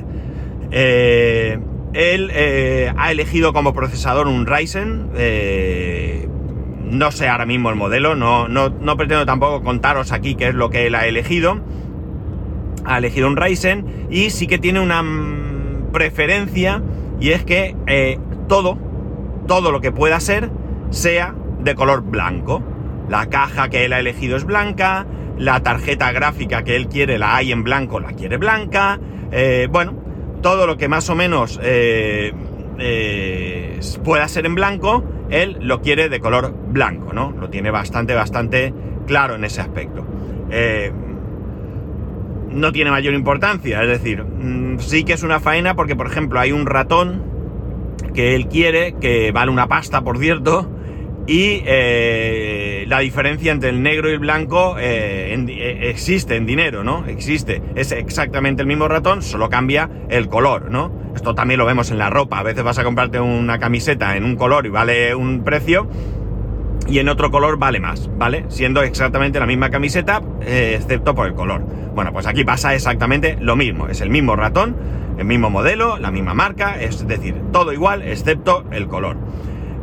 Eh, 0.71 1.59
él 1.93 2.31
eh, 2.33 2.91
ha 2.97 3.11
elegido 3.11 3.53
como 3.53 3.71
procesador 3.75 4.25
un 4.25 4.47
Ryzen 4.47 5.11
no 6.89 7.11
sé 7.11 7.27
ahora 7.29 7.45
mismo 7.45 7.69
el 7.69 7.75
modelo, 7.75 8.15
no, 8.15 8.47
no, 8.47 8.97
pretendo 8.97 9.27
tampoco 9.27 9.61
contaros 9.61 10.11
aquí 10.11 10.33
qué 10.33 10.47
es 10.47 10.55
lo 10.55 10.71
que 10.71 10.87
él 10.87 10.95
ha 10.95 11.05
elegido. 11.05 11.61
Ha 12.83 12.97
elegido 12.97 13.27
un 13.27 13.37
Ryzen 13.37 14.07
y 14.09 14.31
sí 14.31 14.47
que 14.47 14.57
tiene 14.57 14.79
una 14.79 15.03
preferencia 15.93 16.81
y 17.19 17.29
es 17.29 17.43
que 17.43 17.75
eh, 17.85 18.17
todo, 18.49 18.79
todo 19.45 19.71
lo 19.71 19.81
que 19.81 19.91
pueda 19.91 20.19
ser, 20.19 20.49
sea 20.89 21.35
de 21.59 21.75
color 21.75 22.01
blanco. 22.01 22.63
La 23.07 23.27
caja 23.27 23.69
que 23.69 23.85
él 23.85 23.93
ha 23.93 23.99
elegido 23.99 24.35
es 24.35 24.45
blanca, 24.45 25.05
la 25.37 25.61
tarjeta 25.63 26.11
gráfica 26.11 26.63
que 26.63 26.75
él 26.75 26.87
quiere 26.87 27.17
la 27.17 27.35
hay 27.35 27.51
en 27.51 27.63
blanco, 27.63 27.99
la 27.99 28.13
quiere 28.13 28.37
blanca. 28.37 28.99
Eh, 29.31 29.67
bueno, 29.71 29.93
todo 30.41 30.67
lo 30.67 30.77
que 30.77 30.87
más 30.87 31.09
o 31.09 31.15
menos 31.15 31.59
eh, 31.63 32.31
pueda 34.03 34.27
ser 34.27 34.45
en 34.45 34.55
blanco, 34.55 35.03
él 35.29 35.57
lo 35.61 35.81
quiere 35.81 36.09
de 36.09 36.19
color 36.19 36.53
blanco, 36.53 37.13
¿no? 37.13 37.31
Lo 37.31 37.49
tiene 37.49 37.71
bastante, 37.71 38.13
bastante 38.13 38.73
claro 39.07 39.35
en 39.35 39.43
ese 39.43 39.61
aspecto. 39.61 40.05
Eh, 40.49 40.91
no 42.49 42.71
tiene 42.71 42.91
mayor 42.91 43.13
importancia, 43.13 43.81
es 43.81 43.87
decir, 43.87 44.23
mm, 44.23 44.79
sí 44.79 45.03
que 45.03 45.13
es 45.13 45.23
una 45.23 45.39
faena 45.39 45.75
porque, 45.75 45.95
por 45.95 46.07
ejemplo, 46.07 46.39
hay 46.39 46.51
un 46.51 46.65
ratón 46.65 47.23
que 48.13 48.35
él 48.35 48.47
quiere, 48.47 48.95
que 48.99 49.31
vale 49.31 49.51
una 49.51 49.67
pasta, 49.67 50.01
por 50.01 50.17
cierto, 50.17 50.69
y 51.27 51.61
eh, 51.65 52.85
la 52.87 52.99
diferencia 52.99 53.51
entre 53.51 53.69
el 53.69 53.83
negro 53.83 54.09
y 54.09 54.13
el 54.13 54.19
blanco 54.19 54.75
eh, 54.79 55.33
existe 55.81 56.35
en 56.35 56.45
dinero, 56.45 56.83
¿no? 56.83 57.05
Existe. 57.05 57.61
Es 57.75 57.91
exactamente 57.91 58.61
el 58.61 58.67
mismo 58.67 58.87
ratón, 58.87 59.21
solo 59.21 59.49
cambia 59.49 59.89
el 60.09 60.27
color, 60.29 60.71
¿no? 60.71 60.91
Esto 61.15 61.35
también 61.35 61.59
lo 61.59 61.65
vemos 61.65 61.91
en 61.91 61.97
la 61.97 62.09
ropa. 62.09 62.39
A 62.39 62.43
veces 62.43 62.63
vas 62.63 62.79
a 62.79 62.83
comprarte 62.83 63.19
una 63.19 63.59
camiseta 63.59 64.15
en 64.17 64.23
un 64.23 64.35
color 64.35 64.65
y 64.65 64.69
vale 64.69 65.13
un 65.13 65.43
precio 65.43 65.87
y 66.87 66.99
en 66.99 67.09
otro 67.09 67.31
color 67.31 67.57
vale 67.57 67.79
más, 67.79 68.09
¿vale? 68.17 68.45
Siendo 68.49 68.81
exactamente 68.81 69.39
la 69.39 69.45
misma 69.45 69.69
camiseta, 69.69 70.21
eh, 70.41 70.77
excepto 70.79 71.13
por 71.13 71.27
el 71.27 71.33
color. 71.33 71.61
Bueno, 71.93 72.11
pues 72.11 72.25
aquí 72.27 72.43
pasa 72.43 72.73
exactamente 72.73 73.37
lo 73.39 73.55
mismo. 73.55 73.87
Es 73.87 74.01
el 74.01 74.09
mismo 74.09 74.35
ratón, 74.35 74.75
el 75.17 75.25
mismo 75.25 75.49
modelo, 75.49 75.97
la 75.97 76.11
misma 76.11 76.33
marca, 76.33 76.81
es 76.81 77.07
decir, 77.07 77.35
todo 77.51 77.73
igual 77.73 78.01
excepto 78.01 78.65
el 78.71 78.87
color. 78.87 79.17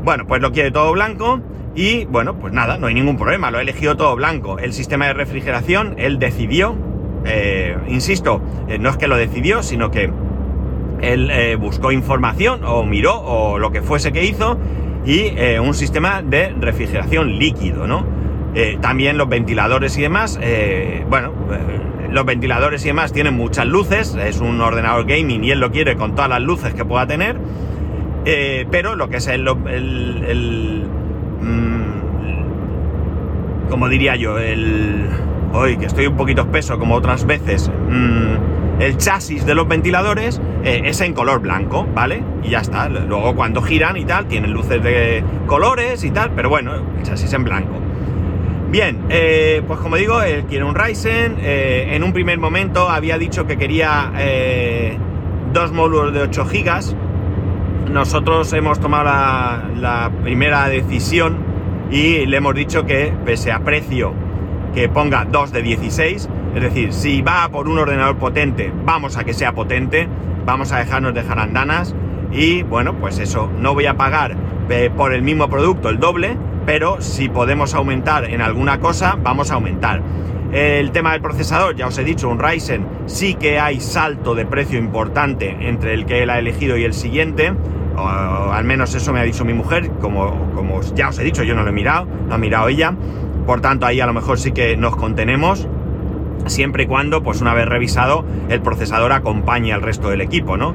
Bueno, 0.05 0.27
pues 0.27 0.41
lo 0.41 0.53
quiere 0.53 0.71
todo 0.71 0.93
blanco 0.93 1.41
y 1.75 2.07
bueno, 2.07 2.39
pues 2.39 2.53
nada, 2.53 2.79
no 2.79 2.87
hay 2.87 2.95
ningún 2.95 3.17
problema, 3.17 3.51
lo 3.51 3.59
he 3.59 3.63
elegido 3.63 3.97
todo 3.97 4.17
blanco. 4.17 4.59
El 4.59 4.73
sistema 4.73 5.07
de 5.07 5.13
refrigeración, 5.13 5.95
él 5.99 6.19
decidió, 6.19 6.77
eh, 7.25 7.77
insisto, 7.89 8.41
eh, 8.69 8.79
no 8.79 8.91
es 8.91 8.97
que 8.97 9.07
lo 9.07 9.17
decidió, 9.17 9.63
sino 9.63 9.91
que 9.91 10.11
él 11.01 11.31
eh, 11.31 11.57
buscó 11.57 11.93
información 11.93 12.65
o 12.65 12.85
miró 12.85 13.21
o 13.21 13.59
lo 13.59 13.71
que 13.71 13.83
fuese 13.83 14.13
que 14.13 14.25
hizo 14.25 14.59
y 15.07 15.31
un 15.59 15.73
sistema 15.73 16.21
de 16.21 16.51
refrigeración 16.51 17.39
líquido, 17.39 17.87
¿no? 17.87 18.05
También 18.83 19.17
los 19.17 19.29
ventiladores 19.29 19.97
y 19.97 20.03
demás, 20.03 20.39
bueno, 21.09 21.33
los 22.11 22.25
ventiladores 22.27 22.85
y 22.85 22.89
demás 22.89 23.13
tienen 23.13 23.35
muchas 23.35 23.67
luces, 23.67 24.17
es 24.17 24.41
un 24.41 24.61
ordenador 24.61 25.07
gaming 25.07 25.45
y 25.45 25.53
él 25.53 25.61
lo 25.61 25.71
quiere 25.71 25.97
con 25.97 26.15
todas 26.15 26.29
las 26.29 26.43
luces 26.43 26.75
que 26.75 26.85
pueda 26.85 27.07
tener, 27.07 27.39
pero 28.71 28.95
lo 28.95 29.09
que 29.09 29.17
es 29.19 29.27
el, 29.27 29.49
el, 29.49 30.85
mm, 31.41 31.79
como 33.71 33.89
diría 33.89 34.17
yo, 34.17 34.39
el... 34.39 35.09
Hoy 35.51 35.79
que 35.79 35.87
estoy 35.87 36.07
un 36.07 36.17
poquito 36.17 36.43
espeso 36.43 36.79
como 36.79 36.95
otras 36.95 37.25
veces. 37.25 37.71
Mm, 37.89 38.81
el 38.81 38.97
chasis 38.97 39.45
de 39.45 39.55
los 39.55 39.67
ventiladores 39.67 40.41
eh, 40.63 40.83
es 40.85 41.01
en 41.01 41.13
color 41.13 41.41
blanco, 41.41 41.87
¿vale? 41.95 42.23
Y 42.45 42.51
ya 42.51 42.61
está. 42.61 42.89
Luego 42.89 43.35
cuando 43.35 43.61
giran 43.61 43.97
y 43.97 44.05
tal, 44.05 44.27
tienen 44.27 44.53
luces 44.53 44.83
de 44.83 45.25
colores 45.47 46.05
y 46.05 46.11
tal, 46.11 46.31
pero 46.31 46.49
bueno, 46.49 46.73
el 46.75 47.03
chasis 47.03 47.33
en 47.33 47.45
blanco. 47.45 47.75
Bien, 48.71 49.01
eh, 49.09 49.63
pues 49.67 49.81
como 49.81 49.97
digo, 49.97 50.23
él 50.23 50.45
quiere 50.45 50.65
un 50.65 50.75
Ryzen. 50.75 51.39
Eh, 51.41 51.89
en 51.93 52.05
un 52.05 52.13
primer 52.13 52.39
momento 52.39 52.89
había 52.89 53.19
dicho 53.19 53.47
que 53.47 53.57
quería 53.57 54.13
dos 55.53 55.73
módulos 55.73 56.13
de 56.13 56.23
8 56.23 56.45
GB. 56.45 57.08
Nosotros 57.91 58.53
hemos 58.53 58.81
tomado 58.81 59.05
la, 59.05 59.71
la 59.77 60.11
primera 60.23 60.69
decisión 60.69 61.39
y 61.91 62.27
le 62.27 62.37
hemos 62.37 62.55
dicho 62.55 62.85
que, 62.85 63.13
pese 63.25 63.51
a 63.51 63.61
precio, 63.61 64.13
que 64.75 64.89
ponga 64.89 65.25
dos 65.25 65.53
de 65.53 65.63
16 65.63 66.29
es 66.55 66.63
decir, 66.63 66.93
si 66.93 67.23
va 67.23 67.49
por 67.51 67.69
un 67.69 67.79
ordenador 67.79 68.17
potente, 68.17 68.73
vamos 68.85 69.17
a 69.17 69.25
que 69.25 69.35
sea 69.35 69.53
potente, 69.53 70.09
vamos 70.45 70.73
a 70.73 70.79
dejarnos 70.79 71.15
de 71.15 71.23
jarandanas 71.23 71.95
y 72.33 72.63
bueno, 72.63 72.95
pues 72.95 73.19
eso, 73.19 73.51
no 73.59 73.75
voy 73.75 73.87
a 73.87 73.95
pagar 73.95 74.35
eh, 74.71 74.91
por 74.95 75.13
el 75.13 75.23
mismo 75.23 75.49
producto 75.49 75.89
el 75.89 75.99
doble, 75.99 76.37
pero 76.67 77.01
si 77.01 77.29
podemos 77.29 77.75
aumentar 77.75 78.25
en 78.25 78.41
alguna 78.41 78.81
cosa, 78.81 79.17
vamos 79.23 79.51
a 79.51 79.55
aumentar. 79.55 80.03
El 80.53 80.91
tema 80.93 81.13
del 81.13 81.21
procesador, 81.21 81.77
ya 81.77 81.87
os 81.87 81.99
he 81.99 82.05
dicho, 82.05 82.29
un 82.29 82.39
Ryzen 82.39 82.87
sí 83.07 83.35
que 83.35 83.61
hay 83.61 83.81
salto 83.81 84.35
de 84.35 84.47
precio 84.47 84.79
importante 84.79 85.57
entre 85.61 85.93
el 85.93 86.07
que 86.07 86.23
él 86.23 86.31
ha 86.31 86.39
elegido 86.39 86.79
y 86.79 86.85
el 86.85 86.95
siguiente. 86.95 87.53
Al 88.07 88.65
menos 88.65 88.95
eso 88.95 89.13
me 89.13 89.21
ha 89.21 89.25
dicho 89.25 89.45
mi 89.45 89.55
mujer, 89.55 89.91
como, 90.01 90.53
como 90.55 90.81
ya 90.95 91.09
os 91.09 91.19
he 91.19 91.25
dicho, 91.25 91.43
yo 91.43 91.55
no 91.55 91.63
lo 91.63 91.71
he 91.71 91.73
mirado, 91.73 92.07
lo 92.29 92.35
ha 92.35 92.39
mirado 92.39 92.69
ella. 92.69 92.95
Por 93.47 93.61
tanto, 93.61 93.87
ahí 93.87 94.01
a 94.01 94.07
lo 94.07 94.13
mejor 94.13 94.39
sí 94.39 94.53
que 94.53 94.77
nos 94.77 94.95
contenemos 94.97 95.67
siempre 96.47 96.85
y 96.85 96.87
cuando, 96.87 97.23
pues 97.23 97.41
una 97.41 97.55
vez 97.55 97.67
revisado, 97.67 98.25
el 98.49 98.61
procesador 98.61 99.13
acompañe 99.13 99.73
al 99.73 99.83
resto 99.83 100.11
del 100.11 100.21
equipo, 100.21 100.57
¿no? 100.57 100.75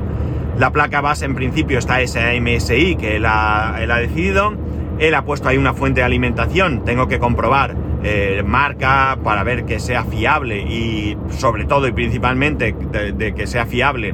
La 0.57 0.71
placa 0.71 1.01
base 1.01 1.25
en 1.25 1.33
principio 1.33 1.79
está 1.79 2.01
esa 2.01 2.31
MSI 2.39 2.95
que 2.95 3.15
él 3.15 3.25
ha, 3.25 3.75
decidido. 3.99 4.53
Él 4.99 5.15
ha 5.15 5.25
puesto 5.25 5.49
ahí 5.49 5.57
una 5.57 5.73
fuente 5.73 6.01
de 6.01 6.05
alimentación. 6.05 6.83
Tengo 6.85 7.07
que 7.07 7.17
comprobar 7.17 7.75
eh, 8.03 8.43
marca 8.45 9.17
para 9.23 9.43
ver 9.43 9.65
que 9.65 9.79
sea 9.79 10.03
fiable 10.03 10.59
y 10.61 11.17
sobre 11.29 11.65
todo 11.65 11.87
y 11.87 11.91
principalmente 11.91 12.75
de, 13.15 13.33
que 13.33 13.47
sea 13.47 13.65
fiable 13.65 14.13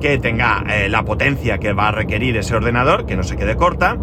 que 0.00 0.18
tenga 0.18 0.64
eh, 0.68 0.88
la 0.88 1.04
potencia 1.04 1.58
que 1.58 1.72
va 1.72 1.88
a 1.88 1.92
requerir 1.92 2.36
ese 2.36 2.56
ordenador, 2.56 3.06
que 3.06 3.16
no 3.16 3.22
se 3.22 3.36
quede 3.36 3.56
corta. 3.56 3.96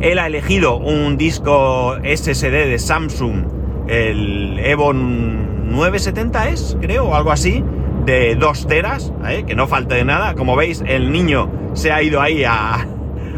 Él 0.00 0.18
ha 0.18 0.26
elegido 0.26 0.76
un 0.76 1.16
disco 1.16 1.96
SSD 2.04 2.68
de 2.68 2.78
Samsung, 2.78 3.44
el 3.88 4.58
Evon 4.60 5.70
970 5.72 6.48
es, 6.50 6.76
creo, 6.80 7.06
o 7.06 7.14
algo 7.14 7.32
así, 7.32 7.64
de 8.04 8.36
2 8.36 8.66
teras, 8.66 9.12
¿eh? 9.26 9.44
que 9.46 9.54
no 9.54 9.66
falte 9.66 9.96
de 9.96 10.04
nada. 10.04 10.34
Como 10.34 10.56
veis, 10.56 10.84
el 10.86 11.10
niño 11.10 11.50
se 11.72 11.90
ha 11.90 12.02
ido 12.02 12.20
ahí 12.20 12.44
a, 12.44 12.86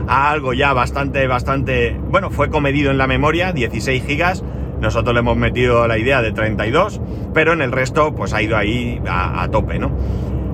algo 0.06 0.52
ya 0.52 0.72
bastante, 0.72 1.26
bastante... 1.26 1.96
Bueno, 2.10 2.30
fue 2.30 2.50
comedido 2.50 2.90
en 2.90 2.98
la 2.98 3.06
memoria, 3.06 3.52
16 3.52 4.04
gigas. 4.04 4.44
Nosotros 4.80 5.14
le 5.14 5.20
hemos 5.20 5.36
metido 5.36 5.86
la 5.86 5.98
idea 5.98 6.20
de 6.22 6.32
32, 6.32 7.00
pero 7.32 7.52
en 7.52 7.62
el 7.62 7.70
resto, 7.70 8.14
pues 8.14 8.32
ha 8.32 8.42
ido 8.42 8.56
ahí 8.56 9.00
a 9.06 9.46
tope, 9.50 9.78
¿no? 9.78 9.90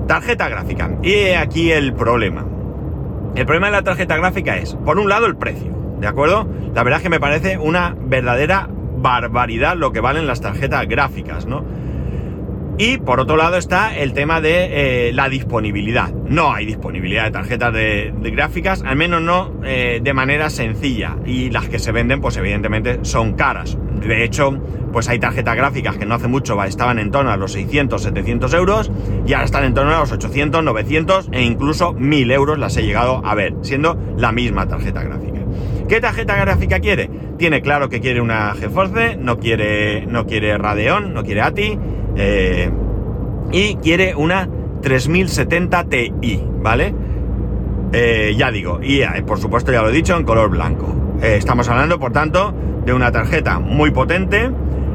Tarjeta 0.06 0.48
gráfica. 0.48 0.90
Y 1.02 1.30
aquí 1.30 1.72
el 1.72 1.92
problema. 1.92 2.46
El 3.34 3.44
problema 3.44 3.66
de 3.66 3.72
la 3.72 3.82
tarjeta 3.82 4.16
gráfica 4.16 4.56
es, 4.56 4.74
por 4.74 4.98
un 4.98 5.08
lado, 5.08 5.26
el 5.26 5.36
precio, 5.36 5.72
¿de 6.00 6.06
acuerdo? 6.06 6.48
La 6.74 6.82
verdad 6.82 6.98
es 6.98 7.02
que 7.02 7.10
me 7.10 7.20
parece 7.20 7.58
una 7.58 7.94
verdadera 7.98 8.68
barbaridad 8.98 9.76
lo 9.76 9.92
que 9.92 10.00
valen 10.00 10.26
las 10.26 10.40
tarjetas 10.40 10.86
gráficas, 10.88 11.46
¿no? 11.46 11.64
Y 12.78 12.98
por 12.98 13.20
otro 13.20 13.36
lado 13.36 13.56
está 13.56 13.96
el 13.96 14.12
tema 14.12 14.42
de 14.42 15.08
eh, 15.08 15.12
la 15.14 15.30
disponibilidad. 15.30 16.12
No 16.12 16.52
hay 16.52 16.66
disponibilidad 16.66 17.24
de 17.24 17.30
tarjetas 17.30 17.72
de, 17.72 18.12
gráficas, 18.34 18.82
al 18.84 18.96
menos 18.96 19.22
no 19.22 19.60
eh, 19.64 20.00
de 20.02 20.12
manera 20.12 20.50
sencilla. 20.50 21.16
Y 21.24 21.48
las 21.50 21.68
que 21.68 21.78
se 21.78 21.90
venden, 21.90 22.20
pues 22.20 22.36
evidentemente 22.36 22.98
son 23.02 23.32
caras. 23.32 23.78
De 24.06 24.24
hecho, 24.24 24.52
pues 24.92 25.08
hay 25.08 25.18
tarjetas 25.18 25.56
gráficas 25.56 25.96
que 25.96 26.04
no 26.04 26.14
hace 26.14 26.28
mucho 26.28 26.62
estaban 26.64 26.98
en 26.98 27.10
torno 27.10 27.30
a 27.30 27.38
los 27.38 27.52
600, 27.52 28.02
700 28.02 28.52
euros 28.54 28.90
y 29.26 29.32
ahora 29.32 29.46
están 29.46 29.64
en 29.64 29.74
torno 29.74 29.94
a 29.94 30.00
los 30.00 30.12
800, 30.12 30.62
900 30.62 31.28
e 31.32 31.42
incluso 31.42 31.94
1000 31.94 32.30
euros 32.30 32.58
las 32.58 32.76
he 32.76 32.82
llegado 32.82 33.22
a 33.24 33.34
ver, 33.34 33.54
siendo 33.62 33.98
la 34.18 34.32
misma 34.32 34.68
tarjeta 34.68 35.02
gráfica. 35.02 35.40
¿Qué 35.88 36.00
tarjeta 36.00 36.36
gráfica 36.36 36.80
quiere? 36.80 37.08
Tiene 37.38 37.62
claro 37.62 37.88
que 37.88 38.00
quiere 38.00 38.20
una 38.20 38.54
GeForce, 38.54 39.16
no 39.16 39.38
quiere, 39.38 40.06
no 40.06 40.26
quiere 40.26 40.58
Radeon, 40.58 41.14
no 41.14 41.22
quiere 41.22 41.42
ATI, 41.42 41.78
eh, 42.16 42.70
y 43.52 43.76
quiere 43.76 44.14
una 44.14 44.48
3070 44.82 45.84
Ti, 45.84 46.12
¿vale? 46.60 46.94
Eh, 47.92 48.34
ya 48.36 48.50
digo, 48.50 48.80
y 48.82 49.00
eh, 49.00 49.08
por 49.26 49.38
supuesto 49.38 49.72
ya 49.72 49.82
lo 49.82 49.90
he 49.90 49.92
dicho, 49.92 50.16
en 50.16 50.24
color 50.24 50.50
blanco. 50.50 50.94
estamos 51.22 51.68
hablando, 51.68 51.98
por 51.98 52.12
tanto, 52.12 52.54
de 52.84 52.92
una 52.92 53.12
tarjeta 53.12 53.58
muy 53.58 53.90
potente 53.90 54.50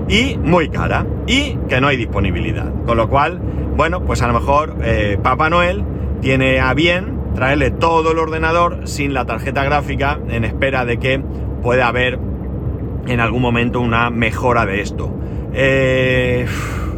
y 0.08 0.38
muy 0.38 0.70
cara, 0.70 1.06
y 1.28 1.58
que 1.70 1.82
no 1.82 1.88
hay 1.88 1.98
disponibilidad. 1.98 2.72
Con 2.86 2.98
lo 2.98 3.10
cual, 3.10 3.40
bueno, 3.76 4.04
pues 4.04 4.22
a 4.22 4.28
lo 4.28 4.34
mejor 4.34 4.76
Papá 5.24 5.50
Noel 5.50 5.84
tiene 6.22 6.60
a 6.60 6.74
bien 6.74 7.22
traerle 7.34 7.72
todo 7.72 8.12
el 8.12 8.20
ordenador 8.20 8.88
sin 8.88 9.14
la 9.14 9.26
tarjeta 9.26 9.64
gráfica 9.64 10.20
en 10.30 10.44
espera 10.44 10.86
de 10.86 10.98
que 10.98 11.22
pueda 11.62 11.88
haber 11.88 12.20
en 13.08 13.20
algún 13.20 13.42
momento 13.42 13.80
una 13.80 14.10
mejora 14.10 14.66
de 14.66 14.82
esto. 14.82 15.12
Eh, 15.54 16.46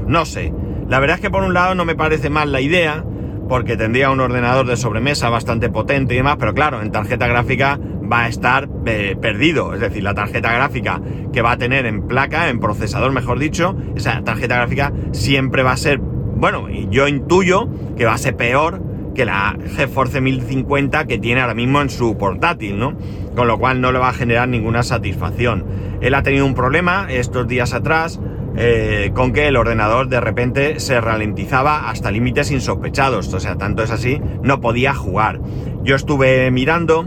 no 0.07 0.25
sé. 0.25 0.53
La 0.87 0.99
verdad 0.99 1.15
es 1.15 1.21
que 1.21 1.31
por 1.31 1.43
un 1.43 1.53
lado 1.53 1.75
no 1.75 1.85
me 1.85 1.95
parece 1.95 2.29
mal 2.29 2.51
la 2.51 2.61
idea, 2.61 3.03
porque 3.47 3.77
tendría 3.77 4.09
un 4.09 4.19
ordenador 4.19 4.65
de 4.65 4.77
sobremesa 4.77 5.29
bastante 5.29 5.69
potente 5.69 6.13
y 6.13 6.17
demás, 6.17 6.37
pero 6.39 6.53
claro, 6.53 6.81
en 6.81 6.91
tarjeta 6.91 7.27
gráfica 7.27 7.79
va 8.11 8.23
a 8.23 8.27
estar 8.27 8.69
eh, 8.85 9.15
perdido. 9.19 9.73
Es 9.73 9.79
decir, 9.79 10.03
la 10.03 10.13
tarjeta 10.13 10.51
gráfica 10.53 11.01
que 11.31 11.41
va 11.41 11.51
a 11.51 11.57
tener 11.57 11.85
en 11.85 12.07
placa, 12.07 12.49
en 12.49 12.59
procesador 12.59 13.11
mejor 13.11 13.39
dicho, 13.39 13.75
esa 13.95 14.23
tarjeta 14.23 14.55
gráfica 14.55 14.93
siempre 15.11 15.63
va 15.63 15.71
a 15.71 15.77
ser, 15.77 15.99
bueno, 15.99 16.69
yo 16.69 17.07
intuyo 17.07 17.69
que 17.97 18.05
va 18.05 18.13
a 18.13 18.17
ser 18.17 18.35
peor 18.35 18.81
que 19.13 19.25
la 19.25 19.55
GeForce 19.75 20.21
1050 20.21 21.05
que 21.05 21.19
tiene 21.19 21.41
ahora 21.41 21.53
mismo 21.53 21.81
en 21.81 21.89
su 21.89 22.17
portátil, 22.17 22.79
¿no? 22.79 22.97
Con 23.35 23.47
lo 23.47 23.59
cual 23.59 23.79
no 23.79 23.91
le 23.91 23.99
va 23.99 24.09
a 24.09 24.13
generar 24.13 24.49
ninguna 24.49 24.83
satisfacción. 24.83 25.65
Él 26.01 26.15
ha 26.15 26.23
tenido 26.23 26.45
un 26.45 26.55
problema 26.55 27.07
estos 27.09 27.47
días 27.47 27.73
atrás 27.73 28.19
eh, 28.55 29.11
con 29.13 29.33
que 29.33 29.47
el 29.47 29.57
ordenador 29.57 30.09
de 30.09 30.19
repente 30.19 30.79
se 30.79 30.99
ralentizaba 31.01 31.89
hasta 31.89 32.11
límites 32.11 32.51
insospechados. 32.51 33.33
O 33.33 33.39
sea, 33.39 33.57
tanto 33.57 33.83
es 33.83 33.91
así, 33.91 34.21
no 34.41 34.61
podía 34.61 34.93
jugar. 34.93 35.39
Yo 35.83 35.95
estuve 35.95 36.49
mirando 36.51 37.05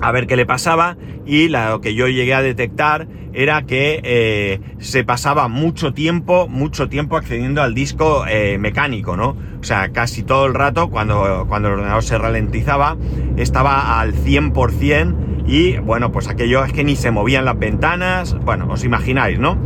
a 0.00 0.12
ver 0.12 0.26
qué 0.26 0.36
le 0.36 0.46
pasaba 0.46 0.96
y 1.26 1.48
lo 1.48 1.80
que 1.80 1.94
yo 1.94 2.08
llegué 2.08 2.34
a 2.34 2.42
detectar 2.42 3.06
era 3.32 3.62
que 3.62 4.00
eh, 4.02 4.60
se 4.78 5.04
pasaba 5.04 5.46
mucho 5.48 5.92
tiempo, 5.92 6.48
mucho 6.48 6.88
tiempo 6.88 7.16
accediendo 7.16 7.62
al 7.62 7.74
disco 7.74 8.24
eh, 8.28 8.58
mecánico, 8.58 9.16
¿no? 9.16 9.36
O 9.60 9.62
sea, 9.62 9.90
casi 9.92 10.22
todo 10.22 10.46
el 10.46 10.54
rato 10.54 10.90
cuando, 10.90 11.46
cuando 11.48 11.68
el 11.68 11.74
ordenador 11.74 12.02
se 12.02 12.18
ralentizaba 12.18 12.96
estaba 13.36 14.00
al 14.00 14.14
100% 14.14 15.46
y 15.46 15.78
bueno, 15.78 16.12
pues 16.12 16.28
aquello 16.28 16.64
es 16.64 16.72
que 16.72 16.84
ni 16.84 16.96
se 16.96 17.10
movían 17.10 17.44
las 17.44 17.58
ventanas, 17.58 18.36
bueno, 18.44 18.66
os 18.70 18.84
imagináis, 18.84 19.38
¿no? 19.38 19.58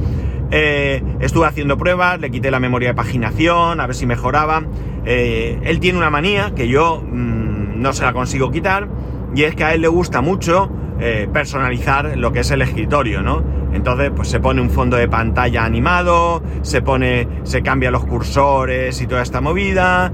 Eh, 0.56 1.02
estuve 1.18 1.48
haciendo 1.48 1.76
pruebas, 1.76 2.20
le 2.20 2.30
quité 2.30 2.48
la 2.52 2.60
memoria 2.60 2.90
de 2.90 2.94
paginación, 2.94 3.80
a 3.80 3.86
ver 3.88 3.96
si 3.96 4.06
mejoraba. 4.06 4.62
Eh, 5.04 5.58
él 5.64 5.80
tiene 5.80 5.98
una 5.98 6.10
manía 6.10 6.52
que 6.54 6.68
yo 6.68 7.02
mm, 7.02 7.82
no 7.82 7.92
se 7.92 8.04
la 8.04 8.12
consigo 8.12 8.52
quitar, 8.52 8.86
y 9.34 9.42
es 9.42 9.56
que 9.56 9.64
a 9.64 9.74
él 9.74 9.80
le 9.80 9.88
gusta 9.88 10.20
mucho 10.20 10.70
eh, 11.00 11.28
personalizar 11.32 12.16
lo 12.16 12.30
que 12.30 12.40
es 12.40 12.50
el 12.52 12.62
escritorio, 12.62 13.20
¿no? 13.20 13.42
Entonces, 13.72 14.12
pues 14.14 14.28
se 14.28 14.38
pone 14.38 14.60
un 14.60 14.70
fondo 14.70 14.96
de 14.96 15.08
pantalla 15.08 15.64
animado, 15.64 16.40
se 16.62 16.82
pone, 16.82 17.26
se 17.42 17.60
cambia 17.64 17.90
los 17.90 18.04
cursores 18.04 19.00
y 19.02 19.08
toda 19.08 19.22
esta 19.22 19.40
movida. 19.40 20.12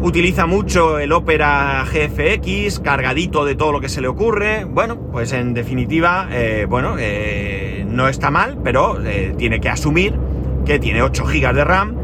Utiliza 0.00 0.46
mucho 0.46 0.98
el 0.98 1.12
Opera 1.12 1.84
GFX, 1.84 2.80
cargadito 2.80 3.44
de 3.44 3.54
todo 3.54 3.72
lo 3.72 3.80
que 3.80 3.88
se 3.88 4.00
le 4.00 4.08
ocurre. 4.08 4.64
Bueno, 4.64 4.98
pues 5.12 5.32
en 5.32 5.54
definitiva, 5.54 6.28
bueno, 6.68 6.96
no 7.90 8.08
está 8.08 8.30
mal, 8.30 8.58
pero 8.62 8.98
eh, 9.04 9.34
tiene 9.36 9.60
que 9.60 9.68
asumir 9.68 10.14
que 10.64 10.78
tiene 10.78 11.02
8 11.02 11.24
GB 11.24 11.54
de 11.54 11.64
RAM 11.64 11.96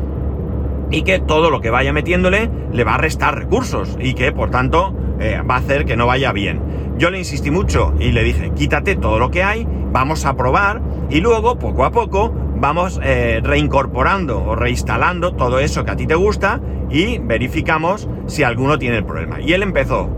y 0.91 1.03
que 1.03 1.19
todo 1.19 1.51
lo 1.51 1.61
que 1.61 1.71
vaya 1.71 1.93
metiéndole 1.93 2.51
le 2.73 2.85
va 2.85 2.95
a 2.95 2.99
restar 2.99 3.37
recursos 3.37 3.97
y 4.01 4.15
que 4.15 4.33
por 4.33 4.51
tanto 4.51 4.95
eh, 5.21 5.41
va 5.49 5.57
a 5.57 5.59
hacer 5.59 5.85
que 5.85 5.97
no 5.97 6.07
vaya 6.07 6.33
bien. 6.33 6.61
Yo 6.99 7.11
le 7.11 7.19
insistí 7.19 7.51
mucho 7.51 7.95
y 7.99 8.13
le 8.13 8.23
dije, 8.25 8.53
quítate 8.55 8.97
todo 8.97 9.19
lo 9.19 9.31
que 9.31 9.43
hay, 9.43 9.67
vamos 9.93 10.25
a 10.25 10.37
probar 10.37 10.81
y 11.11 11.21
luego 11.21 11.59
poco 11.59 11.85
a 11.85 11.91
poco 11.91 12.35
vamos 12.59 13.01
eh, 13.03 13.41
reincorporando 13.43 14.43
o 14.43 14.57
reinstalando 14.57 15.35
todo 15.35 15.59
eso 15.59 15.85
que 15.85 15.91
a 15.91 15.97
ti 15.97 16.07
te 16.07 16.15
gusta 16.15 16.61
y 16.91 17.19
verificamos 17.19 18.09
si 18.27 18.43
alguno 18.43 18.79
tiene 18.79 18.99
el 18.99 19.05
problema. 19.05 19.41
Y 19.41 19.53
él 19.53 19.63
empezó, 19.63 20.09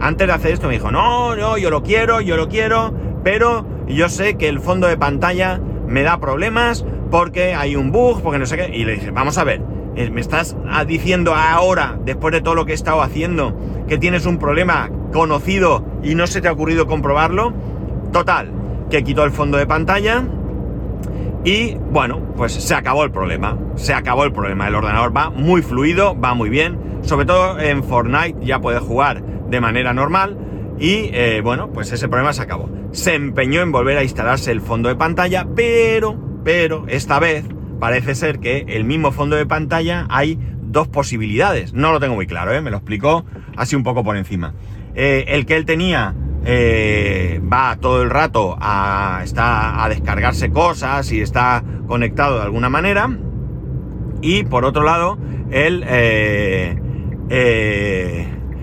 antes 0.00 0.26
de 0.26 0.32
hacer 0.32 0.52
esto 0.52 0.66
me 0.68 0.74
dijo, 0.74 0.90
no, 0.90 1.36
no, 1.36 1.56
yo 1.56 1.70
lo 1.70 1.82
quiero, 1.82 2.20
yo 2.20 2.36
lo 2.36 2.48
quiero, 2.48 2.92
pero 3.22 3.66
yo 3.88 4.08
sé 4.08 4.36
que 4.36 4.48
el 4.48 4.60
fondo 4.60 4.86
de 4.86 4.96
pantalla 4.96 5.60
me 5.86 6.02
da 6.02 6.18
problemas 6.18 6.84
porque 7.10 7.54
hay 7.54 7.76
un 7.76 7.92
bug, 7.92 8.22
porque 8.22 8.38
no 8.38 8.46
sé 8.46 8.56
qué. 8.56 8.76
Y 8.76 8.84
le 8.84 8.94
dije, 8.94 9.10
vamos 9.10 9.38
a 9.38 9.44
ver, 9.44 9.62
eh, 9.96 10.10
¿me 10.10 10.20
estás 10.20 10.56
diciendo 10.86 11.34
ahora, 11.34 11.98
después 12.04 12.32
de 12.32 12.40
todo 12.40 12.54
lo 12.54 12.66
que 12.66 12.72
he 12.72 12.74
estado 12.74 13.02
haciendo, 13.02 13.56
que 13.86 13.98
tienes 13.98 14.26
un 14.26 14.38
problema 14.38 14.90
conocido 15.12 15.84
y 16.02 16.14
no 16.14 16.26
se 16.26 16.40
te 16.40 16.48
ha 16.48 16.52
ocurrido 16.52 16.86
comprobarlo? 16.86 17.52
Total, 18.12 18.50
que 18.90 19.04
quitó 19.04 19.24
el 19.24 19.30
fondo 19.30 19.58
de 19.58 19.66
pantalla 19.66 20.24
y 21.44 21.74
bueno, 21.74 22.20
pues 22.36 22.52
se 22.54 22.74
acabó 22.74 23.04
el 23.04 23.10
problema. 23.10 23.58
Se 23.76 23.92
acabó 23.92 24.24
el 24.24 24.32
problema. 24.32 24.66
El 24.66 24.74
ordenador 24.74 25.14
va 25.14 25.28
muy 25.28 25.60
fluido, 25.60 26.18
va 26.18 26.32
muy 26.32 26.48
bien. 26.48 26.78
Sobre 27.02 27.26
todo 27.26 27.60
en 27.60 27.84
Fortnite 27.84 28.44
ya 28.44 28.60
puede 28.60 28.80
jugar 28.80 29.22
de 29.22 29.60
manera 29.60 29.92
normal. 29.92 30.38
Y 30.78 31.10
eh, 31.12 31.42
bueno, 31.44 31.70
pues 31.70 31.92
ese 31.92 32.08
problema 32.08 32.32
se 32.32 32.42
acabó. 32.42 32.70
Se 32.92 33.14
empeñó 33.14 33.60
en 33.60 33.72
volver 33.72 33.98
a 33.98 34.02
instalarse 34.02 34.50
el 34.52 34.62
fondo 34.62 34.88
de 34.88 34.96
pantalla, 34.96 35.46
pero, 35.54 36.18
pero, 36.44 36.86
esta 36.88 37.18
vez 37.18 37.44
parece 37.78 38.14
ser 38.14 38.38
que 38.38 38.64
el 38.68 38.84
mismo 38.84 39.12
fondo 39.12 39.36
de 39.36 39.44
pantalla 39.44 40.06
hay 40.08 40.38
dos 40.62 40.88
posibilidades. 40.88 41.74
No 41.74 41.92
lo 41.92 42.00
tengo 42.00 42.14
muy 42.14 42.26
claro, 42.26 42.52
¿eh? 42.52 42.60
me 42.60 42.70
lo 42.70 42.78
explicó 42.78 43.24
así 43.56 43.76
un 43.76 43.84
poco 43.84 44.02
por 44.02 44.16
encima. 44.16 44.54
Eh, 44.94 45.24
el 45.28 45.44
que 45.44 45.56
él 45.56 45.66
tenía 45.66 46.14
va 46.44 47.76
todo 47.80 48.02
el 48.02 48.10
rato 48.10 48.56
a, 48.60 49.20
está 49.24 49.82
a 49.84 49.88
descargarse 49.88 50.50
cosas 50.50 51.10
y 51.12 51.20
está 51.20 51.62
conectado 51.86 52.36
de 52.38 52.42
alguna 52.42 52.68
manera. 52.68 53.08
Y 54.20 54.44
por 54.44 54.64
otro 54.64 54.82
lado, 54.84 55.18
el, 55.50 55.82